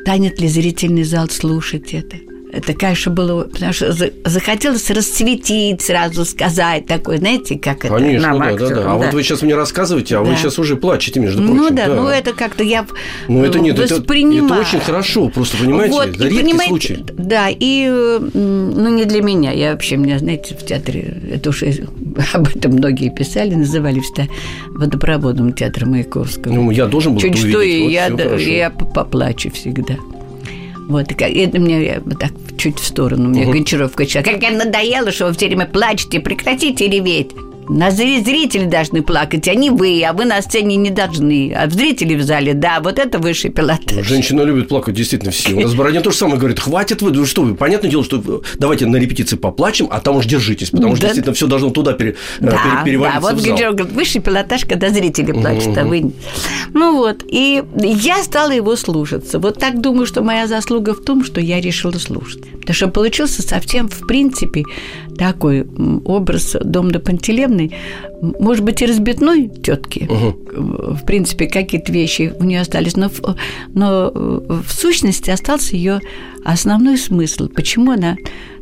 [0.00, 2.16] станет ли зрительный зал слушать это.
[2.50, 3.92] Это, конечно, было, потому что
[4.24, 8.80] захотелось расцветить, сразу сказать такое, знаете, как это Конечно, нам да, актерам, да, да.
[8.80, 8.94] А да.
[8.94, 10.30] вот вы сейчас мне рассказываете, а да.
[10.30, 11.56] вы сейчас уже плачете, между прочим.
[11.56, 11.94] Ну да, да.
[11.94, 12.86] ну это как-то я
[13.28, 14.46] Ну это нет, воспринимаю.
[14.46, 17.04] Это, это очень хорошо, просто понимаете, вот, это редкий понимаете, случай.
[17.18, 21.86] Да, и, ну не для меня, я вообще, меня, знаете, в театре, это уже
[22.32, 24.24] об этом многие писали, называли всегда
[24.68, 26.52] водопроводом театра Маяковского.
[26.52, 29.96] Ну, я должен был Чуть что, и вот я, да, я поплачу всегда.
[30.88, 33.52] Вот, это мне так чуть в сторону, мне угу.
[33.52, 37.32] Гончаров кричал, как я надоело, что вы все время плачете, прекратите реветь.
[37.68, 41.52] На зрители должны плакать, а не вы, а вы на сцене не должны.
[41.54, 44.06] А зрители в зале, да, вот это высший пилотаж.
[44.06, 45.54] Женщина любит плакать действительно все.
[45.54, 48.42] У нас Бородин то же самое говорит, хватит вы, ну что вы, понятное дело, что
[48.58, 51.08] давайте на репетиции поплачем, а там уж держитесь, потому что да.
[51.08, 54.64] действительно все должно туда пере, э, да, пере, перевалиться Да, вот Гончаров говорит, высший пилотаж,
[54.64, 55.80] когда зрители плачут, угу.
[55.80, 56.12] а вы...
[56.74, 59.38] Ну вот, и я стала его слушаться.
[59.38, 62.42] Вот так думаю, что моя заслуга в том, что я решила слушать.
[62.60, 64.64] Потому что получился совсем, в принципе,
[65.18, 65.66] такой
[66.04, 67.72] образ Дом до Пантелевны,
[68.20, 70.08] может быть, и разбитной тетки.
[70.08, 70.94] Угу.
[70.94, 73.10] В принципе, какие-то вещи у нее остались, но,
[73.74, 76.00] но в сущности остался ее
[76.44, 78.16] основной смысл, почему она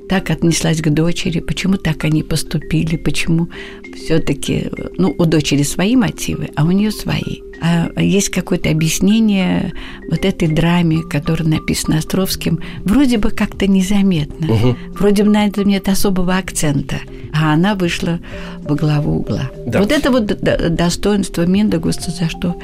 [0.08, 3.48] так отнеслась к дочери, почему так они поступили, почему
[3.94, 7.40] все-таки, ну, у дочери свои мотивы, а у нее свои.
[7.60, 9.72] А есть какое-то объяснение
[10.10, 14.76] вот этой драме, которая написана Островским, вроде бы как-то незаметно, угу.
[14.94, 16.96] вроде бы на этом нет особого акцента,
[17.32, 18.20] а она вышла
[18.62, 19.50] во главу угла.
[19.66, 19.80] Да.
[19.80, 22.56] Вот это вот достоинство Миндагуста, за что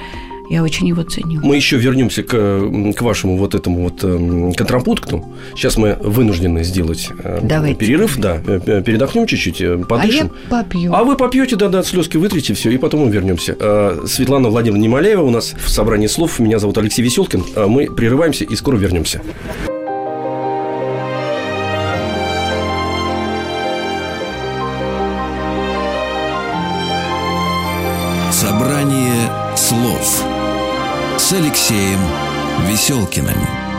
[0.52, 1.40] я очень его ценю.
[1.42, 5.24] Мы еще вернемся к, к вашему вот этому вот э, контрапункту.
[5.54, 7.74] Сейчас мы вынуждены сделать э, Давайте.
[7.76, 10.30] перерыв, да, э, передохнем чуть-чуть, подышим.
[10.50, 10.92] А я попью.
[10.94, 13.56] А вы попьете, да, да, слезки вытрите, все, и потом мы вернемся.
[14.06, 16.38] Светлана Владимировна Немоляева у нас в собрании слов.
[16.38, 17.44] Меня зовут Алексей Веселкин.
[17.68, 19.22] Мы прерываемся и скоро вернемся.
[32.82, 33.71] Веселкиным.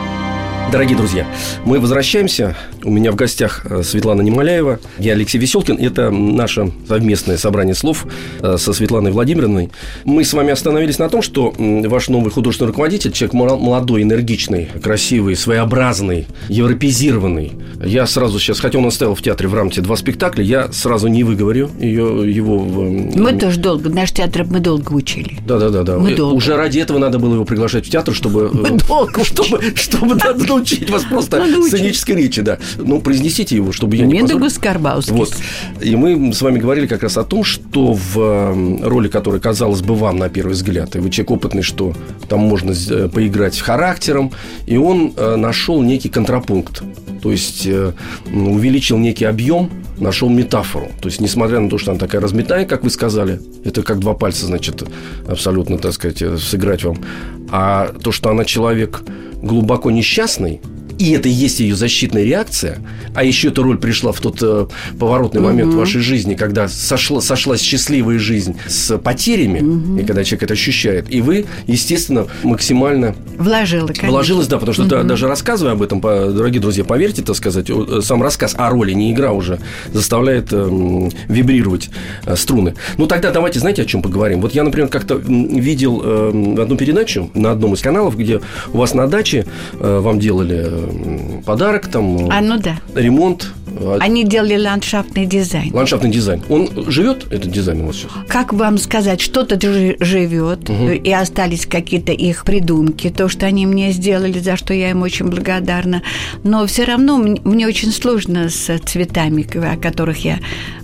[0.74, 1.24] Дорогие друзья,
[1.64, 2.56] мы возвращаемся.
[2.82, 5.76] У меня в гостях э, Светлана Немоляева, я Алексей Веселкин.
[5.76, 8.04] Это наше совместное собрание слов
[8.40, 9.70] э, со Светланой Владимировной.
[10.04, 15.36] Мы с вами остановились на том, что ваш новый художественный руководитель, человек молодой, энергичный, красивый,
[15.36, 17.52] своеобразный, европезированный.
[17.84, 21.22] Я сразу сейчас, хотя он оставил в театре в рамке два спектакля, я сразу не
[21.22, 22.58] выговорю ее, его...
[22.58, 25.38] Мы тоже долго, наш театр мы долго учили.
[25.46, 25.98] Да-да-да.
[25.98, 26.34] Мы долго.
[26.34, 28.50] Уже ради этого надо было его приглашать в театр, чтобы...
[28.52, 30.16] Мы долго Чтобы, чтобы
[30.64, 32.58] научить вас просто сценической речи, да.
[32.76, 34.22] Ну, произнесите его, чтобы я не
[34.58, 35.12] Карбаускис.
[35.12, 35.34] Вот.
[35.80, 39.82] И мы с вами говорили как раз о том, что в эм, роли, которая казалась
[39.82, 41.94] бы вам на первый взгляд, и вы человек опытный, что
[42.28, 44.32] там можно э, поиграть характером,
[44.66, 46.82] и он э, нашел некий контрапункт.
[47.22, 47.92] То есть э,
[48.26, 50.90] увеличил некий объем, нашел метафору.
[51.00, 54.14] То есть, несмотря на то, что она такая разметная, как вы сказали, это как два
[54.14, 54.82] пальца, значит,
[55.26, 56.98] абсолютно, так сказать, сыграть вам.
[57.50, 59.02] А то, что она человек
[59.44, 60.60] глубоко несчастный,
[60.98, 62.78] и это и есть ее защитная реакция.
[63.14, 64.66] А еще эта роль пришла в тот э,
[64.98, 65.50] поворотный угу.
[65.50, 69.98] момент в вашей жизни, когда сошла, сошлась счастливая жизнь с потерями, угу.
[69.98, 71.12] и когда человек это ощущает.
[71.12, 73.14] И вы, естественно, максимально...
[73.38, 74.10] Вложила, конечно.
[74.10, 75.06] Вложилась, да, потому что угу.
[75.06, 79.12] даже рассказывая об этом, дорогие друзья, поверьте, так сказать, э, сам рассказ о роли, не
[79.12, 79.60] игра уже,
[79.92, 81.90] заставляет э, вибрировать
[82.26, 82.74] э, струны.
[82.96, 84.40] Ну, тогда давайте, знаете, о чем поговорим?
[84.40, 88.40] Вот я, например, как-то видел э, одну передачу на одном из каналов, где
[88.72, 89.46] у вас на даче
[89.78, 90.83] э, вам делали
[91.44, 92.76] подарок, там а, ну да.
[92.94, 93.52] ремонт
[94.00, 95.72] Они делали ландшафтный дизайн.
[95.74, 96.42] Ландшафтный дизайн.
[96.48, 98.10] Он живет, этот дизайн у вас сейчас?
[98.28, 103.92] Как вам сказать, что-то жи- живет, и остались какие-то их придумки, то, что они мне
[103.92, 106.02] сделали, за что я им очень благодарна.
[106.42, 110.38] Но все равно мне очень сложно с цветами, о которых я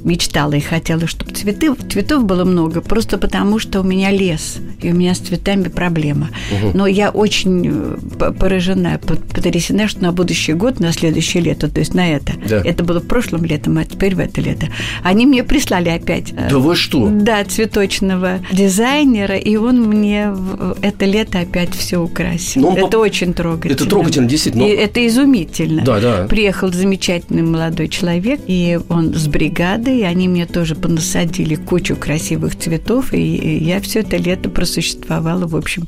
[0.04, 4.90] мечтала и хотела, чтобы цветы, цветов было много, просто потому что у меня лес, и
[4.90, 6.30] у меня с цветами проблема.
[6.74, 8.98] Но я очень э, поражена,
[9.34, 12.62] потрясена, что на будущий год, на следующее лето, то есть на это, Да.
[12.64, 14.68] это было в прошлом летом, а теперь в это лето,
[15.02, 17.08] они мне прислали опять э, Да вы что?
[17.10, 22.62] да, цветочного дизайнера, и он мне в это лето опять все украсил.
[22.62, 23.72] Ну, он это поп- очень трогательно.
[23.74, 24.62] Это трогательно, действительно.
[24.64, 25.82] И но- это изумительно.
[25.84, 26.26] Да, да.
[26.28, 32.56] Приехал замечательный молодой человек, и он с бригадой, и они мне тоже понасадили кучу красивых
[32.58, 35.84] цветов, и я все это лето просуществовала, в общем,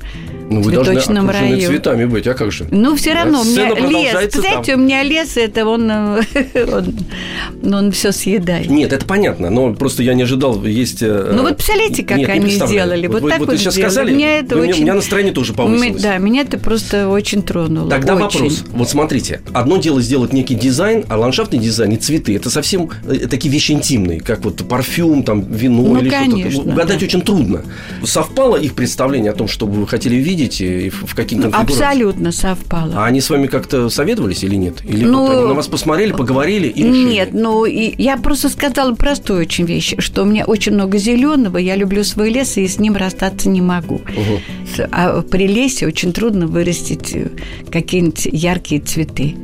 [0.51, 1.69] Ну, вы должны цветочном окружены раю.
[1.69, 2.67] цветами быть, а как же?
[2.71, 6.23] Ну, все равно, у меня лес, знаете, у меня лес, это он, э,
[7.65, 8.69] он, он все съедает.
[8.69, 11.03] Нет, это понятно, но просто я не ожидал, есть...
[11.03, 13.07] э, Ну вот представляете, как нет, не они сделали.
[13.07, 13.91] Вот, вы, так вот вот сейчас сделали.
[13.93, 14.81] сказали, Меня это очень...
[14.81, 16.03] у меня настроение тоже повысилось.
[16.03, 17.89] Да, меня это просто очень тронуло.
[17.89, 18.23] Тогда очень.
[18.25, 18.65] вопрос.
[18.73, 23.27] Вот смотрите, одно дело сделать некий дизайн, а ландшафтный дизайн и цветы это совсем э,
[23.29, 26.71] такие вещи интимные, как вот парфюм, там вино Ну, или что-то.
[26.71, 27.05] Угадать да.
[27.07, 27.63] очень трудно.
[28.05, 31.89] Совпало их представление о том, что вы хотели видеть и в, каких Ну, конфигурациях?
[31.91, 32.93] абсолютно совпало.
[32.97, 34.83] А они с вами как-то советовались или нет?
[34.85, 37.13] Или Ну, вот на вас посмотрели, поговорили и решили?
[37.13, 41.59] Нет, ну и я просто сказала простую очень вещь, что у меня очень много зеленого,
[41.59, 44.01] я люблю свой лес и с ним расстаться не могу.
[44.77, 47.29] С- А при лесе очень трудно вырастить э,
[47.71, 49.35] какие-нибудь яркие цветы.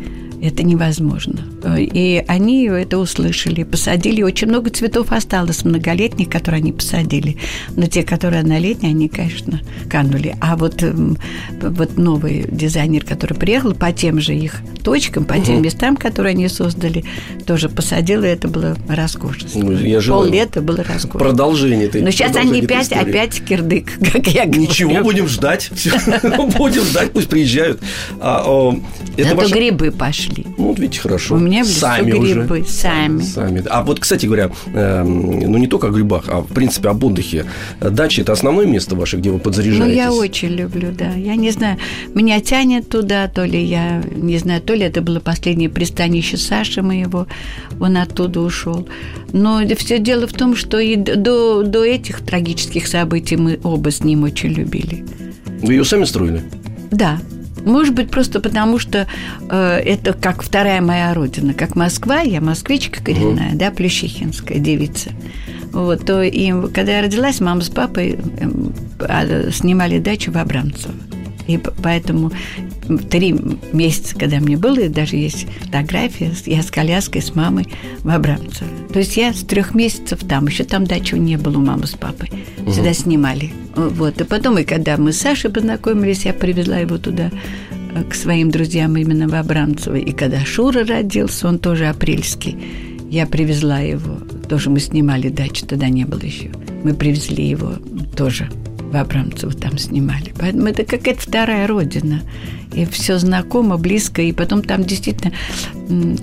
[0.40, 1.40] Это невозможно.
[1.76, 4.22] И они это услышали, посадили.
[4.22, 7.36] Очень много цветов осталось многолетних, которые они посадили.
[7.76, 10.36] Но те, которые однолетние, они, конечно, канули.
[10.40, 11.18] А вот, эм,
[11.60, 16.48] вот новый дизайнер, который приехал, по тем же их точкам, по тем местам, которые они
[16.48, 17.04] создали,
[17.46, 19.48] тоже посадил, и это было роскошно.
[19.54, 21.18] Ну, я желаю Пол-лета было роскошно.
[21.18, 24.62] Продолжение этой Но сейчас они опять, опять кирдык, как я говорю.
[24.62, 25.70] Ничего, будем ждать.
[26.58, 27.80] Будем ждать, пусть приезжают.
[28.20, 28.74] А,
[29.16, 30.27] это грибы пошли.
[30.56, 31.34] Ну, вот видите, хорошо.
[31.34, 32.64] У меня в лесу Сами грибы, уже.
[32.70, 33.22] сами.
[33.22, 33.62] Сами.
[33.68, 37.46] А вот, кстати говоря, эм, ну не только о грибах, а в принципе об отдыхе.
[37.80, 39.96] Дача– это основное место ваше, где вы Ну, подзаряжаетесь?
[39.96, 41.12] я очень люблю, да.
[41.14, 41.78] Я не знаю,
[42.14, 46.82] меня тянет туда, то ли я, не знаю, то ли это было последнее пристанище Саши
[46.82, 47.26] моего,
[47.80, 48.88] он оттуда ушел.
[49.32, 54.02] Но все дело в том, что и до, до этих трагических событий мы оба с
[54.02, 55.04] ним очень любили.
[55.62, 56.42] Вы ее сами строили?
[56.90, 57.18] Да.
[57.64, 59.06] Может быть, просто потому, что
[59.50, 65.10] э, это как вторая моя родина, как Москва, я москвичка коренная, да, плющихинская девица.
[65.72, 68.18] Вот, то и когда я родилась, мама с папой
[69.00, 70.94] а, снимали дачу в Абрамцево.
[71.48, 72.30] И поэтому
[73.10, 73.34] три
[73.72, 77.66] месяца, когда мне было, и даже есть фотография, я с коляской, с мамой
[78.00, 78.68] в Абрамцево.
[78.92, 81.92] То есть я с трех месяцев там, еще там дачи не было у мамы с
[81.92, 82.30] папой.
[82.66, 83.50] Всегда снимали.
[83.74, 84.20] Вот.
[84.20, 87.30] И потом, и когда мы с Сашей познакомились, я привезла его туда
[87.94, 89.96] э, к своим друзьям именно в Абрамцево.
[89.96, 92.58] И когда Шура родился, он тоже апрельский,
[93.10, 94.18] я привезла его.
[94.50, 96.50] Тоже мы снимали дачу, тогда не было еще.
[96.84, 97.72] Мы привезли его
[98.16, 98.50] тоже
[98.88, 100.32] в Абрамцево там снимали.
[100.38, 102.22] Поэтому это какая-то вторая родина.
[102.74, 104.22] И все знакомо, близко.
[104.22, 105.32] И потом там действительно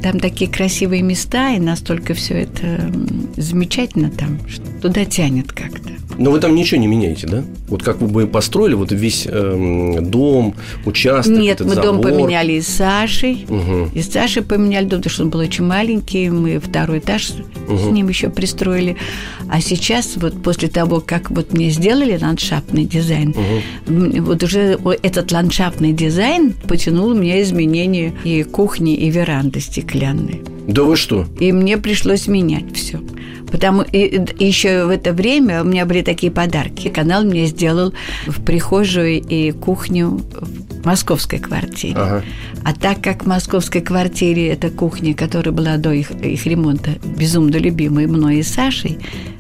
[0.02, 2.92] там такие красивые места, и настолько все это
[3.36, 5.90] замечательно там, что туда тянет как-то.
[6.18, 7.44] Но вы там ничего не меняете, да?
[7.68, 10.54] Вот как вы бы построили вот весь эм, дом,
[10.86, 12.12] участок, Нет, этот мы дом забор?
[12.12, 13.46] поменяли и с Сашей.
[13.50, 13.90] Мгм.
[13.94, 16.30] И с Сашей поменяли дом, потому что он был очень маленький.
[16.30, 17.32] Мы второй этаж
[17.68, 18.96] с ним еще пристроили.
[19.50, 23.36] А сейчас, вот после того, как вот мне сделали ландшафтный дизайн,
[23.88, 26.35] м, вот уже этот ландшафтный дизайн
[26.68, 30.42] потянул мне изменения и кухни, и веранды стеклянные.
[30.68, 31.26] Да вы что?
[31.40, 33.00] И мне пришлось менять все.
[33.52, 36.90] Потому и, и еще в это время у меня были такие подарки.
[36.90, 37.94] Канал мне сделал
[38.26, 41.96] в прихожую и кухню в московской квартире.
[41.96, 42.24] Ага.
[42.64, 47.58] А так как в московской квартире эта кухня, которая была до их, их ремонта, безумно
[47.58, 48.98] любимая мной и Сашей,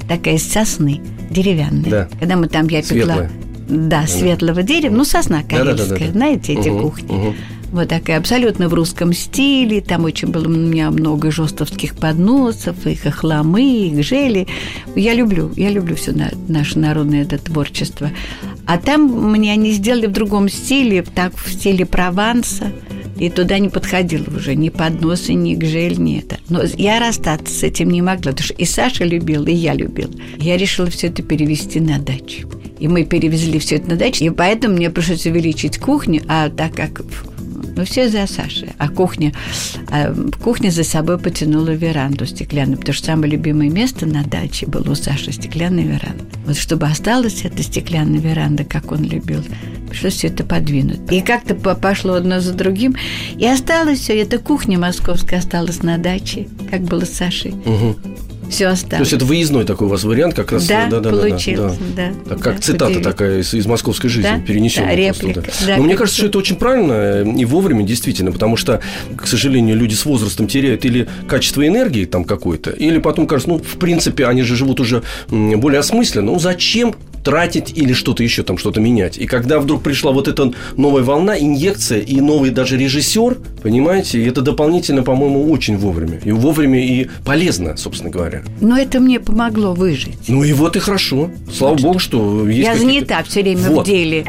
[0.07, 1.89] такая из сосны, деревянная.
[1.89, 2.09] Да.
[2.19, 3.15] Когда мы там я пекла...
[3.15, 3.31] Светлая.
[3.67, 7.35] Да, светлого дерева, ну, сосна карельская, знаете, эти кухни.
[7.71, 9.81] Вот такая абсолютно в русском стиле.
[9.81, 14.47] Там очень было у меня много жестовских подносов, и хохломы, и гжели.
[14.95, 16.13] Я люблю, я люблю все
[16.47, 18.11] наше народное это творчество.
[18.65, 22.71] А там мне они сделали в другом стиле, так в стиле Прованса.
[23.17, 26.37] И туда не подходило уже ни подносы, ни гжель, ни это.
[26.49, 30.09] Но я расстаться с этим не могла, потому что и Саша любил, и я любил.
[30.37, 32.49] Я решила все это перевести на дачу.
[32.79, 36.75] И мы перевезли все это на дачу, и поэтому мне пришлось увеличить кухню, а так
[36.75, 37.01] как
[37.75, 38.69] Ну, все за Сашей.
[38.77, 39.33] А кухня,
[39.89, 44.91] а кухня за собой потянула веранду стеклянную, потому что самое любимое место на даче было
[44.91, 46.23] у Саши стеклянная веранда.
[46.45, 49.43] Вот чтобы осталась эта стеклянная веранда, как он любил,
[49.89, 51.11] пришлось все это подвинуть.
[51.11, 52.95] И как-то пошло одно за другим.
[53.37, 54.21] И осталось все.
[54.21, 57.51] Эта кухня московская осталась на даче, как было с Сашей.
[57.51, 58.14] Угу
[58.49, 58.97] все осталось.
[58.97, 60.67] То есть это выездной такой у вас вариант, как раз.
[60.67, 62.09] Да, да, да получился, да.
[62.09, 62.29] да.
[62.29, 64.89] Так, как да, цитата такая из, из московской жизни, да, перенесенная.
[64.89, 65.41] Да, реплика.
[65.41, 65.71] Просто, да.
[65.71, 68.81] Да, Но мне кажется, что это очень правильно и вовремя, действительно, потому что,
[69.17, 73.57] к сожалению, люди с возрастом теряют или качество энергии там какой-то, или потом кажется, ну,
[73.59, 76.31] в принципе, они же живут уже более осмысленно.
[76.31, 79.17] Ну, зачем тратить или что-то еще там, что-то менять.
[79.17, 84.41] И когда вдруг пришла вот эта новая волна, инъекция и новый даже режиссер, понимаете, это
[84.41, 86.21] дополнительно, по-моему, очень вовремя.
[86.23, 88.43] И вовремя и полезно, собственно говоря.
[88.61, 90.29] Но это мне помогло выжить.
[90.29, 91.31] Ну и вот и хорошо.
[91.51, 93.83] Слава вот богу, что есть Я занята все время вот.
[93.83, 94.25] в деле.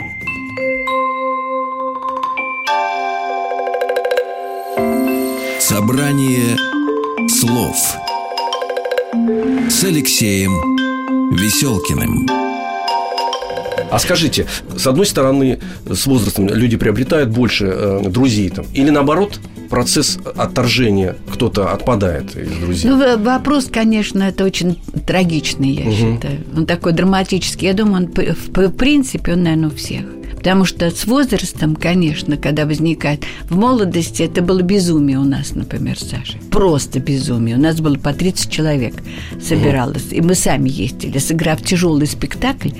[5.60, 6.56] Собрание
[7.28, 7.76] слов
[9.68, 10.52] с Алексеем
[11.32, 12.45] Веселкиным.
[13.90, 14.46] А скажите,
[14.76, 21.16] с одной стороны, с возрастом люди приобретают больше э, друзей там, или наоборот, процесс отторжения
[21.32, 22.90] кто-то отпадает из друзей?
[22.90, 25.92] Ну, вопрос, конечно, это очень трагичный, я угу.
[25.92, 26.38] считаю.
[26.56, 27.68] Он такой драматический.
[27.68, 28.26] Я думаю, он,
[28.66, 30.04] в принципе, он, наверное, у всех.
[30.36, 33.24] Потому что с возрастом, конечно, когда возникает...
[33.48, 36.38] В молодости это было безумие у нас, например, Саша.
[36.52, 37.56] Просто безумие.
[37.56, 38.94] У нас было по 30 человек
[39.42, 40.06] собиралось.
[40.06, 40.14] Угу.
[40.14, 42.70] И мы сами ездили, сыграв тяжелый спектакль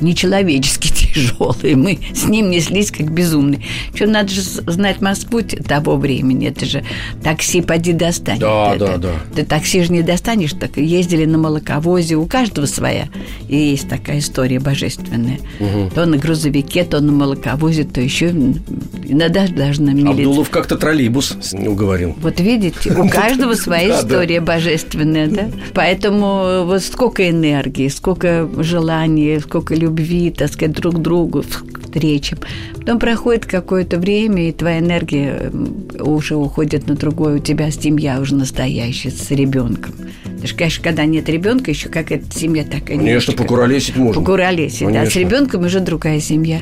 [0.00, 1.74] нечеловечески тяжелый.
[1.74, 3.62] Мы с ним неслись как безумные.
[3.94, 6.48] Что надо же знать Москву того времени.
[6.48, 6.84] Это же
[7.22, 8.38] такси поди достань.
[8.38, 9.12] Да, это, да, да.
[9.34, 10.52] Ты такси же не достанешь.
[10.52, 12.16] Так ездили на молоковозе.
[12.16, 13.08] У каждого своя.
[13.48, 15.38] И есть такая история божественная.
[15.60, 15.90] Угу.
[15.94, 20.24] То на грузовике, то на молоковозе, то еще иногда даже на милиции.
[20.24, 22.16] Абдулов как-то троллейбус уговорил.
[22.20, 25.50] Вот видите, у каждого своя история божественная, да?
[25.74, 31.42] Поэтому вот сколько энергии, сколько желаний, сколько любви любви, так сказать, друг к другу,
[31.88, 32.38] встречам.
[32.76, 35.50] Потом проходит какое-то время, и твоя энергия
[35.98, 39.94] уже уходит на другое, у тебя семья уже настоящая с ребенком.
[40.38, 42.96] Потому что, конечно, когда нет ребенка, еще какая-то семья такая.
[42.96, 44.20] Конечно, покуролесить можно.
[44.20, 45.04] Покуролесить, конечно.
[45.04, 45.10] да.
[45.10, 46.60] С ребенком уже другая семья.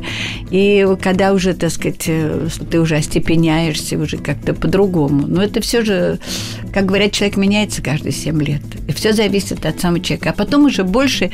[0.50, 5.26] И когда уже, так сказать, э, ты уже остепеняешься, уже как-то по-другому.
[5.26, 6.18] Но это все же,
[6.72, 8.62] как говорят, человек меняется каждые 7 лет.
[8.88, 10.30] И все зависит от самого человека.
[10.30, 11.30] А потом уже больше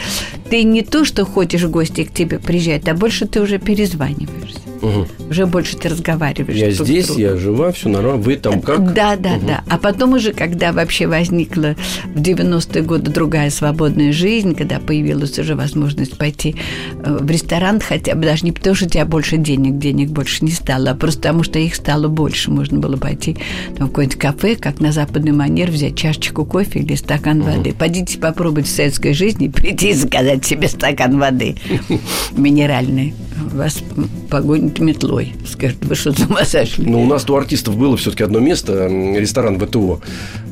[0.50, 4.71] ты не то, что ходишь в гости к тебе приезжают, а больше ты уже перезваниваешься.
[4.82, 5.30] Угу.
[5.30, 6.58] Уже больше ты разговариваешь.
[6.58, 8.20] Я здесь, я жива, все нормально.
[8.20, 8.92] Вы там как?
[8.92, 9.46] Да, да, угу.
[9.46, 9.64] да.
[9.68, 15.54] А потом уже, когда вообще возникла в 90-е годы другая свободная жизнь, когда появилась уже
[15.54, 16.56] возможность пойти
[17.04, 20.44] э, в ресторан, хотя бы даже не потому, что у тебя больше денег, денег больше
[20.44, 22.50] не стало, а просто потому, что их стало больше.
[22.50, 23.36] Можно было пойти
[23.76, 27.50] там, в какое-нибудь кафе, как на западный манер, взять чашечку кофе или стакан угу.
[27.50, 27.72] воды.
[27.72, 31.54] Пойдите попробовать в советской жизни прийти и заказать себе стакан воды
[32.32, 33.14] минеральной.
[33.52, 33.82] Вас
[34.28, 35.34] погонят метлой.
[35.46, 36.86] Скажут, вы что, с ума сошли?
[36.86, 40.00] Ну, у нас у артистов было все-таки одно место, ресторан ВТО.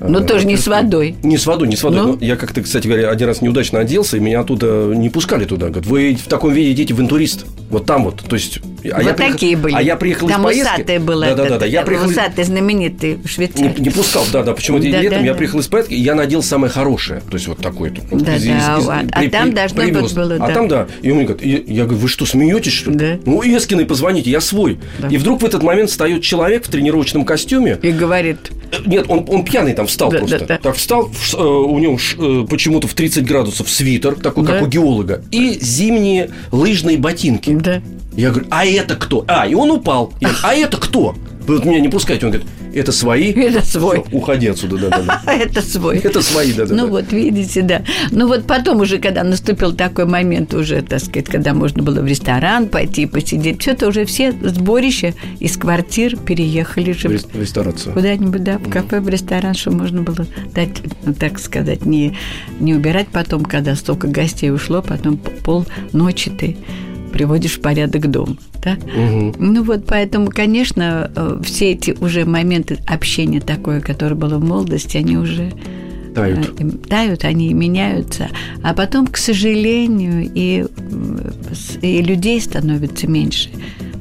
[0.00, 1.16] Но а, тоже не с водой.
[1.22, 2.00] Не с водой, не с водой.
[2.00, 2.18] Ну?
[2.20, 5.68] Я как-то, кстати говоря, один раз неудачно оделся, и меня оттуда не пускали туда.
[5.68, 7.46] Говорят, вы в таком виде идите в интурист.
[7.70, 8.22] Вот там вот.
[8.22, 9.74] То есть а вот я такие приехал, были.
[9.74, 10.74] А я приехал Там из поездки.
[10.74, 11.66] усатый был да, да, да, да.
[11.66, 12.08] Я приехал...
[12.08, 13.62] Усатый, знаменитый швейцар.
[13.62, 14.54] Не, не пускал, да, да.
[14.54, 15.36] Почему да, летом да, я да.
[15.36, 17.20] приехал из поездки, и я надел самое хорошее.
[17.30, 17.90] То есть, вот такое.
[17.90, 18.36] Да, из, да.
[18.36, 20.86] Из, из, а, при, а там должно быть было, А там, да.
[21.02, 22.96] И он говорит, я, я говорю, вы что, смеетесь, что ли?
[22.96, 23.18] Да.
[23.26, 24.78] Ну, Эскиной позвоните, я свой.
[24.98, 25.08] Да.
[25.08, 27.78] И вдруг в этот момент встает человек в тренировочном костюме.
[27.82, 28.50] И говорит...
[28.86, 30.38] Нет, он, он пьяный там встал да, просто.
[30.40, 30.58] Да, да.
[30.58, 34.54] Так встал, э, у него э, почему-то в 30 градусов свитер, такой, да.
[34.54, 37.50] как у геолога, и зимние лыжные ботинки.
[37.50, 37.82] Да.
[38.16, 39.24] Я говорю, а это кто?
[39.28, 40.12] А, и он упал.
[40.20, 41.14] Я говорю, а это кто?
[41.46, 42.26] Вы вот меня не пускаете.
[42.26, 43.32] Он говорит, это свои.
[43.32, 44.04] Это свой.
[44.06, 45.22] Все, уходи отсюда, да, да.
[45.32, 45.98] Это свой.
[45.98, 46.74] Это свои, да, да.
[46.74, 47.82] Ну вот, видите, да.
[48.10, 52.06] Ну вот потом уже, когда наступил такой момент уже, так сказать, когда можно было в
[52.06, 57.08] ресторан пойти посидеть, все это уже все сборища из квартир переехали же.
[57.08, 57.94] В ресторацию.
[57.94, 60.82] Куда-нибудь, да, в кафе, в ресторан, что можно было дать,
[61.18, 62.16] так сказать, не,
[62.60, 66.56] не убирать потом, когда столько гостей ушло, потом пол ночи ты
[67.10, 68.38] приводишь в порядок дом.
[68.62, 68.74] Да?
[68.74, 69.34] Угу.
[69.38, 74.96] Ну вот поэтому, конечно, э, все эти уже моменты общения такое, которое было в молодости,
[74.96, 75.52] они уже
[76.14, 76.60] тают.
[76.60, 78.28] Э, тают, они меняются.
[78.62, 80.66] А потом, к сожалению, и,
[81.82, 83.50] и людей становится меньше.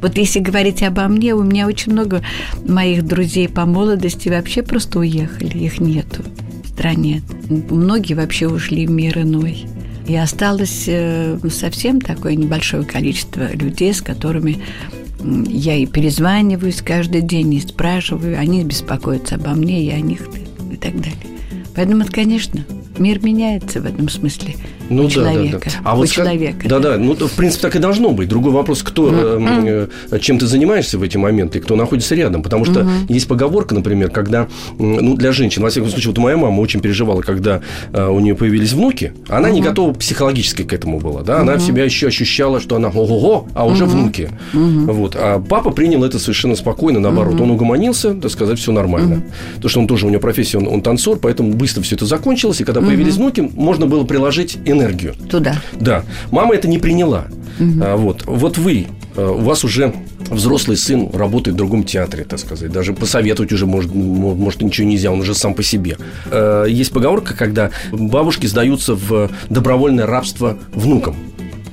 [0.02, 2.22] Вот если говорить обо мне, у меня очень много
[2.66, 6.24] моих друзей по молодости вообще просто уехали, их нету
[6.64, 7.22] в стране.
[7.70, 9.66] Многие вообще ушли в мир иной.
[10.10, 14.58] И осталось э, совсем такое небольшое количество людей, с которыми
[15.22, 20.22] Я и перезваниваюсь каждый день, и спрашиваю, они беспокоятся обо мне, я о них
[20.72, 21.28] и так далее.
[21.76, 22.66] Поэтому, конечно,
[22.98, 24.56] мир меняется в этом смысле
[24.90, 25.60] ну, у да, человека.
[25.66, 25.90] Да, да.
[25.90, 26.68] А у вот человека.
[26.68, 28.30] Да, да, ну, в принципе, так и должно быть.
[28.30, 29.92] Другой вопрос, кто, mm-hmm.
[30.12, 32.44] э, чем ты занимаешься в эти моменты, кто находится рядом.
[32.44, 33.06] Потому что mm-hmm.
[33.10, 37.22] есть поговорка, например, когда, ну, для женщин, во всяком случае, вот моя мама очень переживала,
[37.22, 37.62] когда
[37.94, 39.54] э, у нее появились внуки, она mm-hmm.
[39.54, 41.60] не готова психологически к этому была, да, она mm-hmm.
[41.68, 43.88] себя еще ощущала, что она ого-го, а уже mm-hmm.
[43.88, 44.30] внуки.
[44.54, 44.92] Mm-hmm.
[44.92, 45.16] Вот.
[45.16, 47.36] А папа принял это совершенно спокойно, наоборот.
[47.36, 47.44] Mm-hmm.
[47.44, 49.16] Он угомонился, так сказать, все нормально.
[49.16, 49.56] Mm-hmm.
[49.56, 52.62] Потому что он тоже, у него профессия, он, он танцор, поэтому быстро все это закончилось,
[52.62, 52.86] и когда mm-hmm.
[52.86, 54.79] появились внуки, можно было приложить энергию.
[55.30, 55.62] Туда.
[55.74, 56.04] Да.
[56.32, 57.26] Мама это не приняла.
[57.60, 57.84] Угу.
[57.84, 58.24] А, вот.
[58.26, 59.94] вот вы, а, у вас уже
[60.30, 62.72] взрослый сын работает в другом театре, так сказать.
[62.72, 65.98] Даже посоветовать уже может, может ничего нельзя, он уже сам по себе.
[66.32, 71.16] А, есть поговорка, когда бабушки сдаются в добровольное рабство внукам.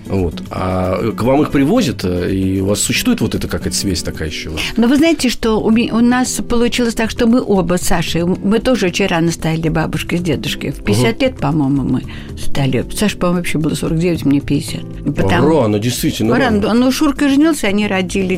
[0.06, 0.42] Вот.
[0.50, 4.28] А к вам их привозят, э, и у вас существует вот эта какая-то связь такая
[4.28, 4.50] еще?
[4.76, 8.58] Но вы знаете, что у, у нас получилось так, что мы оба с Сашей, мы
[8.58, 10.70] тоже очень рано стали бабушкой с дедушкой.
[10.70, 11.22] В 50 угу.
[11.22, 12.02] лет, по-моему, мы
[12.38, 12.84] стали.
[12.94, 15.16] Саша, по-моему, вообще было 49, мне 50.
[15.16, 15.48] Потому...
[15.48, 16.36] Рано, действительно.
[16.36, 16.62] Рано.
[16.62, 16.74] рано.
[16.74, 18.36] Ну, Шурка женился, они родили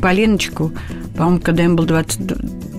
[0.00, 0.72] Полиночку,
[1.16, 2.36] по-моему, когда им было 22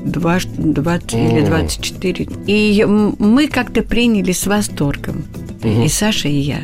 [0.08, 2.28] 20 или 24.
[2.48, 5.26] И мы как-то приняли с восторгом.
[5.64, 5.84] Угу.
[5.84, 6.62] И Саша, и я.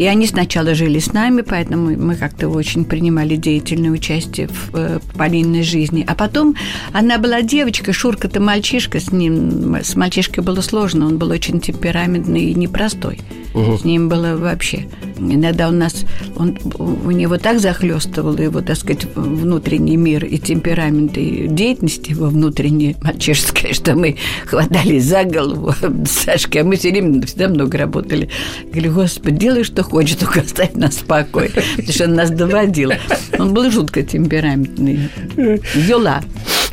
[0.00, 4.98] И они сначала жили с нами, поэтому мы как-то очень принимали деятельное участие в э,
[5.14, 6.06] Полинной жизни.
[6.08, 6.56] А потом
[6.94, 12.44] она была девочка, Шурка-то мальчишка, с ним, с мальчишкой было сложно, он был очень темпераментный
[12.46, 13.20] и непростой.
[13.52, 13.78] Угу.
[13.78, 14.86] С ним было вообще.
[15.18, 21.18] Иногда у нас, он, у него так захлестывал его, так сказать, внутренний мир и темперамент,
[21.18, 25.74] и деятельность его внутренняя, мальчишеская, что мы хватались за голову
[26.06, 28.30] Сашкой, а мы все время всегда много работали.
[28.72, 31.50] Говорю, Господи, делай, что хочешь, только оставь нас в покое.
[31.50, 32.92] Потому что он нас доводил.
[33.38, 35.10] Он был жутко темпераментный.
[35.74, 36.22] Юла.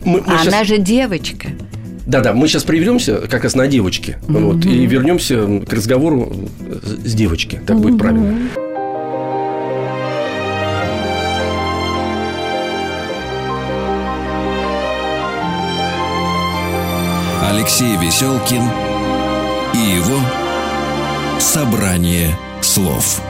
[0.05, 0.53] Мы, мы а сейчас...
[0.53, 1.49] она же девочка.
[2.05, 4.18] Да-да, мы сейчас приведемся как раз на девочке.
[4.28, 4.39] Mm-hmm.
[4.39, 6.32] Вот, и вернемся к разговору
[7.03, 7.59] с девочки.
[7.65, 7.82] Так mm-hmm.
[7.82, 8.49] будет правильно.
[17.51, 18.63] Алексей Веселкин
[19.74, 20.20] и его
[21.39, 22.36] «Собрание
[22.68, 23.22] слов».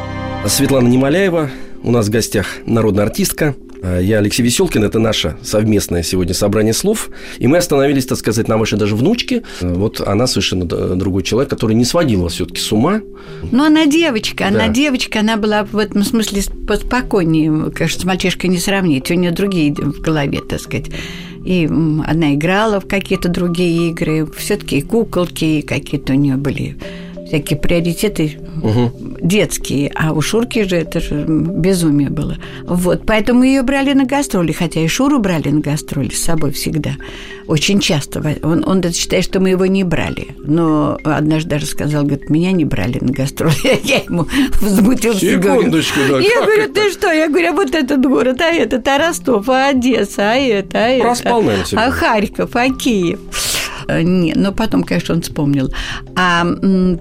[0.46, 1.50] Светлана Немоляева
[1.84, 6.74] у нас в гостях народная артистка– Э, я Алексей Веселкин, это наше совместное сегодня собрание
[6.74, 7.10] слов.
[7.38, 9.44] И мы остановились, так сказать, на вашей даже внучке.
[9.62, 13.02] Э, вот она совершенно другой человек, который не сводил вас все-таки с ума.
[13.52, 14.48] Ну, она девочка, да.
[14.48, 17.72] она девочка, она была в этом смысле поспокойнее.
[17.72, 20.88] Конечно, с мальчишкой не сравнить, у нее другие в голове, так сказать.
[21.46, 26.78] И она играла в какие-то другие игры, все-таки куколки какие-то у нее были
[27.28, 28.91] всякие приоритеты угу.
[29.21, 32.38] детские, а у Шурки же это же безумие было.
[32.63, 36.91] Вот, поэтому ее брали на гастроли, хотя и Шуру брали на гастроли с собой всегда,
[37.47, 38.23] очень часто.
[38.43, 42.65] Он, он считает, что мы его не брали, но однажды даже сказал, говорит, меня не
[42.65, 43.55] брали на гастроли.
[43.84, 44.28] Я ему
[44.61, 45.19] возмутился.
[45.19, 46.73] Секундочку, говорю, да, Я говорю, это?
[46.73, 47.11] ты что?
[47.11, 50.99] Я говорю, а вот этот город, а этот, а Ростов, а Одесса, а это, а
[50.99, 51.75] Проспал, это.
[51.75, 53.19] Наверное, а Харьков, а Киев.
[53.88, 55.72] Э, не, но потом, конечно, он вспомнил.
[56.16, 56.46] А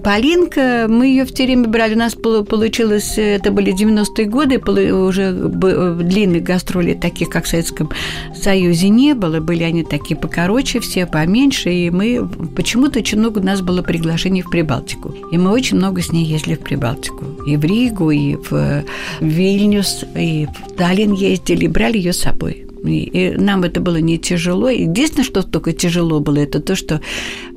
[0.03, 6.43] Полинка, мы ее в время брали, у нас получилось, это были 90-е годы, уже длинных
[6.43, 7.89] гастролей, таких, как в Советском
[8.35, 9.39] Союзе, не было.
[9.39, 14.41] Были они такие покороче, все поменьше, и мы почему-то очень много у нас было приглашений
[14.41, 15.13] в Прибалтику.
[15.31, 17.25] И мы очень много с ней ездили в Прибалтику.
[17.45, 18.83] И в Ригу, и в
[19.19, 22.66] Вильнюс, и в Таллин ездили, брали ее с собой.
[22.83, 24.69] И нам это было не тяжело.
[24.69, 27.01] Единственное, что только тяжело было, это то, что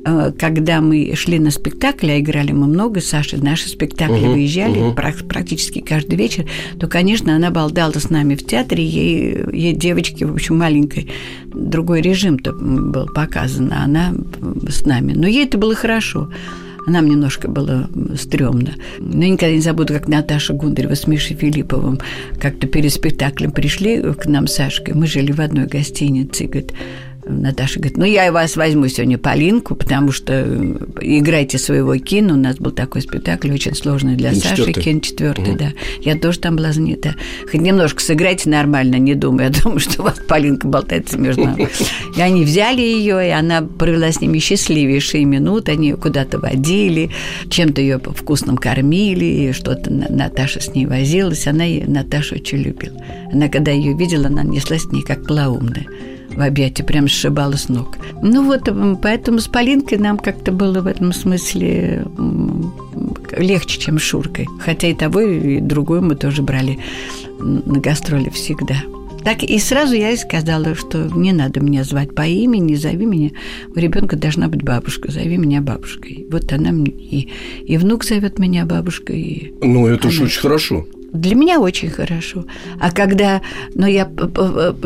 [0.05, 4.79] э, когда мы шли на спектакль, а играли мы много, Саша, наши спектакли угу, выезжали
[4.79, 4.93] угу.
[4.93, 6.45] практически каждый вечер,
[6.79, 11.09] то, конечно, она балдала с нами в театре, ей, ей девочке, в общем, маленькой,
[11.45, 14.13] другой режим-то был показан, а она
[14.67, 15.13] с нами.
[15.13, 16.29] Но ей это было хорошо.
[16.87, 18.75] Нам немножко было стрёмно.
[18.99, 21.99] Но я никогда не забуду, как Наташа Гундарева с Мишей Филипповым
[22.39, 24.93] как-то перед спектаклем пришли к нам с Сашкой.
[24.93, 26.45] Мы жили в одной гостинице.
[26.45, 26.73] И говорит,
[27.25, 32.33] Наташа говорит, ну, я вас возьму сегодня Полинку, потому что э, играйте своего кино.
[32.33, 34.73] У нас был такой спектакль очень сложный для Кин Саши.
[34.73, 35.59] Кин четвертый, угу.
[35.59, 35.73] да.
[36.01, 37.15] Я тоже там была занята.
[37.49, 39.51] Хоть немножко сыграйте нормально, не думаю.
[39.53, 41.69] Я думаю, что у вас Полинка болтается между нами.
[42.15, 45.73] И они взяли ее, и она провела с ними счастливейшие минуты.
[45.73, 47.11] Они ее куда-то водили,
[47.49, 51.45] чем-то ее вкусным кормили, и что-то Наташа с ней возилась.
[51.45, 52.97] Она Наташу очень любила.
[53.31, 55.85] Она, когда ее видела, она неслась с ней как плаумная
[56.35, 57.97] в объятия, прям сшибала с ног.
[58.21, 58.69] Ну вот,
[59.01, 62.05] поэтому с Полинкой нам как-то было в этом смысле
[63.37, 64.47] легче, чем с Шуркой.
[64.59, 66.79] Хотя и того, и другую мы тоже брали
[67.39, 68.75] на гастроли всегда.
[69.23, 73.29] Так и сразу я и сказала, что не надо меня звать по имени, зови меня.
[73.75, 76.25] У ребенка должна быть бабушка, зови меня бабушкой.
[76.31, 77.29] Вот она мне и,
[77.65, 79.21] и внук зовет меня бабушкой.
[79.21, 80.87] И Ну, это же очень хорошо.
[81.13, 82.45] Для меня очень хорошо.
[82.79, 83.41] А когда,
[83.75, 84.09] ну, я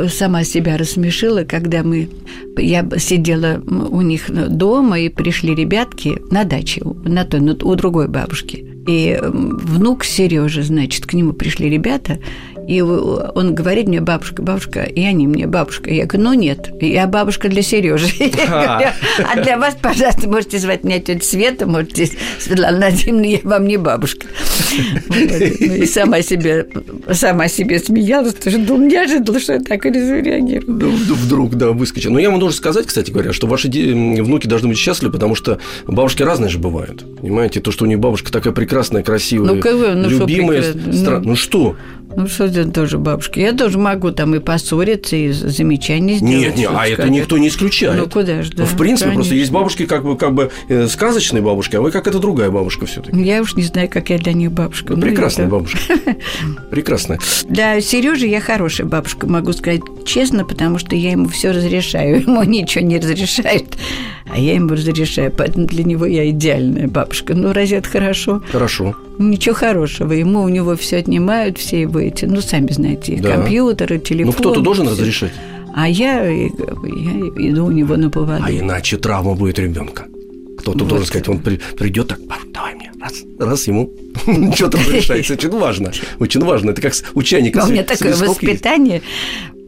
[0.10, 2.10] сама себя рассмешила, когда мы,
[2.58, 8.08] я сидела у них дома, и пришли ребятки на даче, на той, ну, у другой
[8.08, 8.66] бабушки.
[8.88, 12.20] И внук Сережа, значит, к нему пришли ребята,
[12.68, 15.92] и он говорит мне, бабушка, бабушка, и они мне, бабушка.
[15.92, 18.08] Я говорю, ну нет, я бабушка для Сережи.
[18.48, 22.10] А для вас, пожалуйста, можете звать меня тетя Света, можете
[22.40, 24.28] Светлана Владимировна, я вам не бабушка.
[25.10, 26.68] Ну, И сама себе,
[27.12, 30.78] сама себе смеялась, тоже думала, не ожидала, что я так реагирую.
[30.78, 32.12] Вд- вдруг, да, выскочил.
[32.12, 35.60] Но я вам должен сказать, кстати говоря, что ваши внуки должны быть счастливы, потому что
[35.88, 37.06] бабушки разные же бывают.
[37.20, 39.62] Понимаете, то, что у них бабушка такая прекрасная, красивая, Ну,
[39.96, 41.20] ну, любимая, ну.
[41.22, 41.76] ну что?
[42.16, 43.40] Ну, что это тоже бабушка?
[43.40, 46.36] Я тоже могу там и поссориться, и замечания сделать.
[46.36, 47.12] Нет, нет, а это сказать.
[47.12, 47.98] никто не исключает.
[47.98, 49.34] Ну, куда ж, да, В принципе, просто конечно.
[49.36, 52.86] есть бабушки как бы, как бы э, сказочные бабушки, а вы как это другая бабушка
[52.86, 53.22] все-таки.
[53.22, 54.94] Я уж не знаю, как я для них бабушка.
[54.96, 55.80] Ну, Прекрасная это- бабушка.
[56.72, 57.20] Прекрасная.
[57.50, 62.22] Для Сережи я хорошая бабушка, могу сказать честно, потому что я ему все разрешаю.
[62.26, 63.78] Ему ничего не разрешают,
[64.30, 65.32] а я ему разрешаю.
[65.32, 67.34] Поэтому для него я идеальная бабушка.
[67.34, 68.42] Ну, разве это хорошо?
[68.52, 68.96] Хорошо.
[69.20, 70.12] Ничего хорошего.
[70.14, 73.32] Ему у него все отнимают, все его эти, ну, сами знаете, Да.
[73.38, 74.34] компьютеры, телефон.
[74.36, 74.96] Ну, кто-то должен всё.
[74.96, 75.32] разрешать.
[75.74, 78.42] А я, я иду у него на поводу.
[78.44, 80.06] А иначе травма будет ребенка.
[80.60, 80.88] Кто-то Вот.
[80.88, 83.92] должен сказать, он при- придет так, «Пап, давай мне, раз, раз ему
[84.56, 85.34] что-то разрешается.
[85.34, 85.92] Очень важно.
[86.20, 86.72] Очень важно.
[86.72, 87.60] Это как с- у чайника.
[87.60, 89.02] Но у меня такое воспитание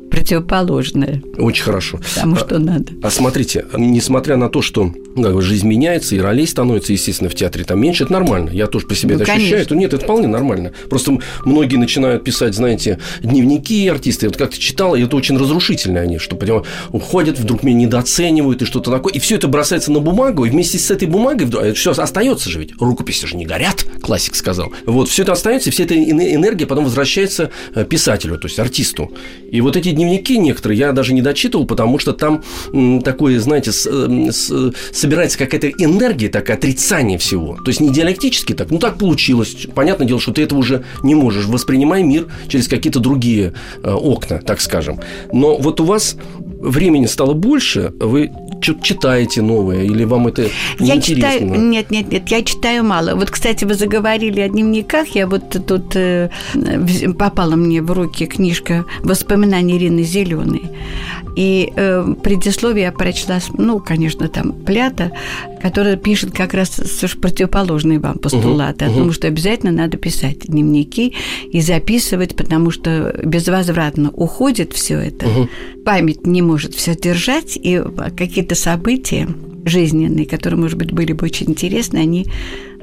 [0.10, 1.99] противоположное Очень хорошо.
[2.16, 2.91] тому, А- что надо.
[3.01, 7.36] А смотрите, несмотря на то, что как бы, жизнь меняется, и ролей становится, естественно, в
[7.36, 8.49] театре там меньше, это нормально.
[8.51, 9.51] Я тоже по себе Ну, это ощущаю.
[9.51, 9.66] конечно.
[9.66, 10.74] Это, нет, это вполне нормально.
[10.89, 14.28] Просто многие начинают писать, знаете, дневники артисты.
[14.28, 18.66] Вот как-то читал, и это очень разрушительно они, что, понимаешь, уходят, вдруг меня недооценивают и
[18.66, 19.14] что-то такое.
[19.14, 21.91] И все это бросается на бумагу, и вместе с этой бумагой, вдруг- а это все
[21.91, 22.74] остается же ведь.
[22.80, 24.72] Рукописи же не горят, классик сказал.
[24.86, 28.60] Вот, все это остается, и вся эта эне- энергия потом возвращается э, писателю, то есть
[28.60, 29.12] артисту.
[29.51, 32.43] И вот эти дневники некоторые я даже не дочитывал, потому что там
[33.04, 37.58] такое, знаете, с- э, с- собирается какая-то энергия, такое отрицание всего.
[37.64, 39.68] То есть не диалектически так, ну так получилось.
[39.76, 41.45] Понятное дело, что ты этого уже не можешь.
[41.45, 45.00] Воспринимай мир через какие-то другие э, окна, так скажем.
[45.34, 46.16] Но вот у вас
[46.60, 48.32] времени стало больше, вы
[48.62, 50.43] что-то читаете новое, или вам это
[50.80, 51.32] Я неинтересно?
[51.32, 53.16] читаю, нет, нет, нет, я читаю мало.
[53.16, 55.10] Вот, кстати, вы заговорили о дневниках.
[55.10, 56.30] Я вот тут э,
[57.18, 60.64] попала мне в руки книжка «Воспоминания Ирины Зеленой».
[61.36, 65.12] И э, предисловие я прочла, ну, конечно, там Плята,
[65.62, 66.82] которая пишет как раз
[67.22, 71.14] противоположные вам постулаты, о том, что обязательно надо писать дневники
[71.51, 75.28] и записывать, потому что безвозвратно уходит все это.
[75.86, 77.82] Память не может все держать, и
[78.16, 79.28] какие-то события
[79.66, 82.26] жизненные, которые, может быть, были бы очень интересны, они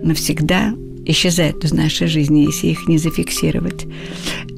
[0.00, 0.74] навсегда
[1.06, 3.86] исчезают из нашей жизни, если их не зафиксировать.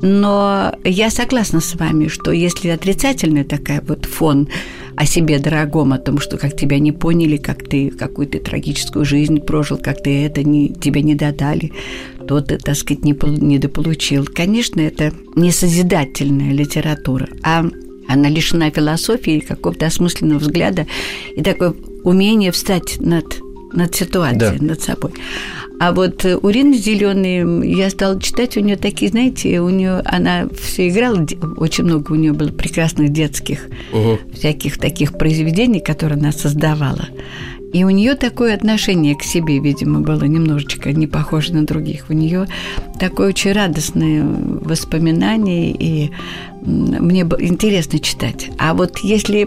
[0.03, 4.49] Но я согласна с вами, что если отрицательный такая вот фон
[4.97, 9.41] о себе дорогом, о том, что как тебя не поняли, как ты какую-то трагическую жизнь
[9.41, 11.73] прожил, как ты это не, тебе не додали,
[12.27, 14.25] то ты, так сказать, не, пол- недополучил.
[14.25, 17.67] Конечно, это не созидательная литература, а
[18.09, 20.87] она лишена философии, какого-то осмысленного взгляда
[21.35, 23.25] и такое умение встать над,
[23.73, 24.65] над ситуацией, Да.
[24.65, 25.13] над собой.
[25.79, 30.01] А вот э, у Рины Зеленой я стала читать, у нее такие, знаете, у нее
[30.07, 31.27] она все играла,
[31.59, 34.19] очень много у нее было прекрасных детских Мгм.
[34.35, 37.09] всяких таких произведений, которые она создавала.
[37.77, 42.07] И у нее такое отношение к себе, видимо, было немножечко не похоже на других.
[42.09, 42.47] У нее
[42.99, 46.11] такое очень радостное воспоминание, и
[46.63, 48.49] мне было интересно читать.
[48.59, 49.47] А вот если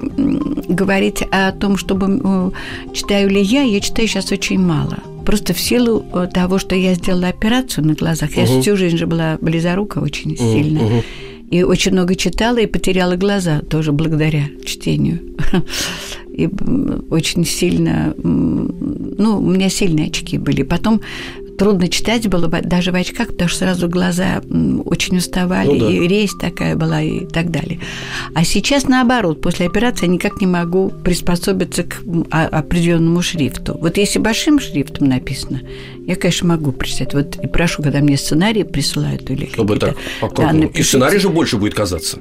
[0.71, 2.53] говорить о том, чтобы
[2.93, 4.99] читаю ли я, я читаю сейчас очень мало.
[5.25, 9.07] Просто в силу э, того, что я сделала операцию на глазах, я всю жизнь же
[9.07, 11.01] была близорука очень сильно.
[11.51, 15.19] И очень много читала и потеряла глаза тоже благодаря чтению.
[16.31, 16.47] И
[17.09, 20.63] очень сильно, ну, у меня сильные очки были.
[20.63, 21.01] Потом
[21.59, 24.41] трудно читать было даже в очках, потому что сразу глаза
[24.85, 25.91] очень уставали, Ну да.
[25.91, 27.79] и резь такая была и так далее.
[28.33, 32.01] А сейчас наоборот, после операции я никак не могу приспособиться к
[32.31, 33.77] а- определенному шрифту.
[33.79, 35.61] Вот если большим шрифтом написано,
[36.07, 37.13] я, конечно, могу прочитать.
[37.13, 40.35] Вот и прошу, когда мне сценарии присылают или Чтобы какие-то так.
[40.35, 42.19] Да, и сценарий же больше будет казаться.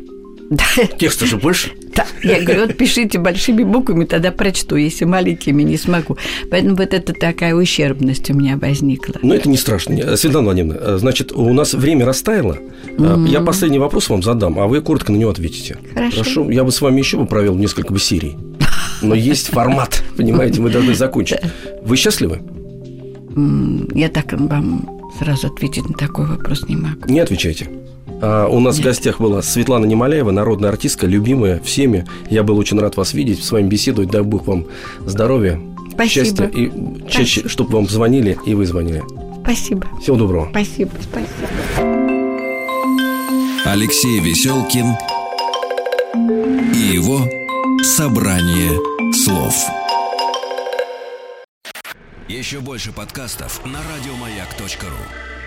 [0.51, 0.65] Да.
[0.99, 1.73] Текста же больше.
[1.95, 6.17] Да, я говорю, вот пишите большими буквами, тогда прочту, если маленькими не смогу.
[6.51, 9.17] Поэтому вот это такая ущербность у меня возникла.
[9.23, 10.17] Но это не страшно.
[10.17, 12.59] Светлана Владимировна, значит, у нас время растаяло.
[12.97, 13.29] Mm-hmm.
[13.29, 15.77] Я последний вопрос вам задам, а вы коротко на него ответите.
[15.93, 16.19] Хорошо.
[16.19, 16.51] Хорошо.
[16.51, 18.37] Я бы с вами еще бы провел несколько бы серий.
[19.03, 21.41] Но есть формат, понимаете, мы должны закончить.
[21.83, 22.41] Вы счастливы?
[23.95, 24.89] Я так вам
[25.19, 27.09] сразу ответить на такой вопрос не могу.
[27.09, 27.69] Не отвечайте.
[28.21, 28.85] А у нас Нет.
[28.85, 32.07] в гостях была Светлана Немоляева, народная артистка, любимая всеми.
[32.31, 34.11] Я был очень рад вас видеть, с вами беседовать.
[34.11, 34.67] Дай Бог вам
[35.07, 35.61] здоровья,
[35.93, 36.09] Спасибо.
[36.09, 36.71] счастья и
[37.09, 37.49] чаще, Спасибо.
[37.49, 39.03] чтобы вам звонили и вы звонили.
[39.43, 39.87] Спасибо.
[40.03, 40.49] Всего доброго.
[40.51, 41.49] Спасибо, спасибо.
[43.65, 44.87] Алексей Веселкин
[46.75, 47.21] и его
[47.83, 48.73] собрание
[49.13, 49.55] слов.
[52.29, 55.38] Еще больше подкастов на радиомаяк.ру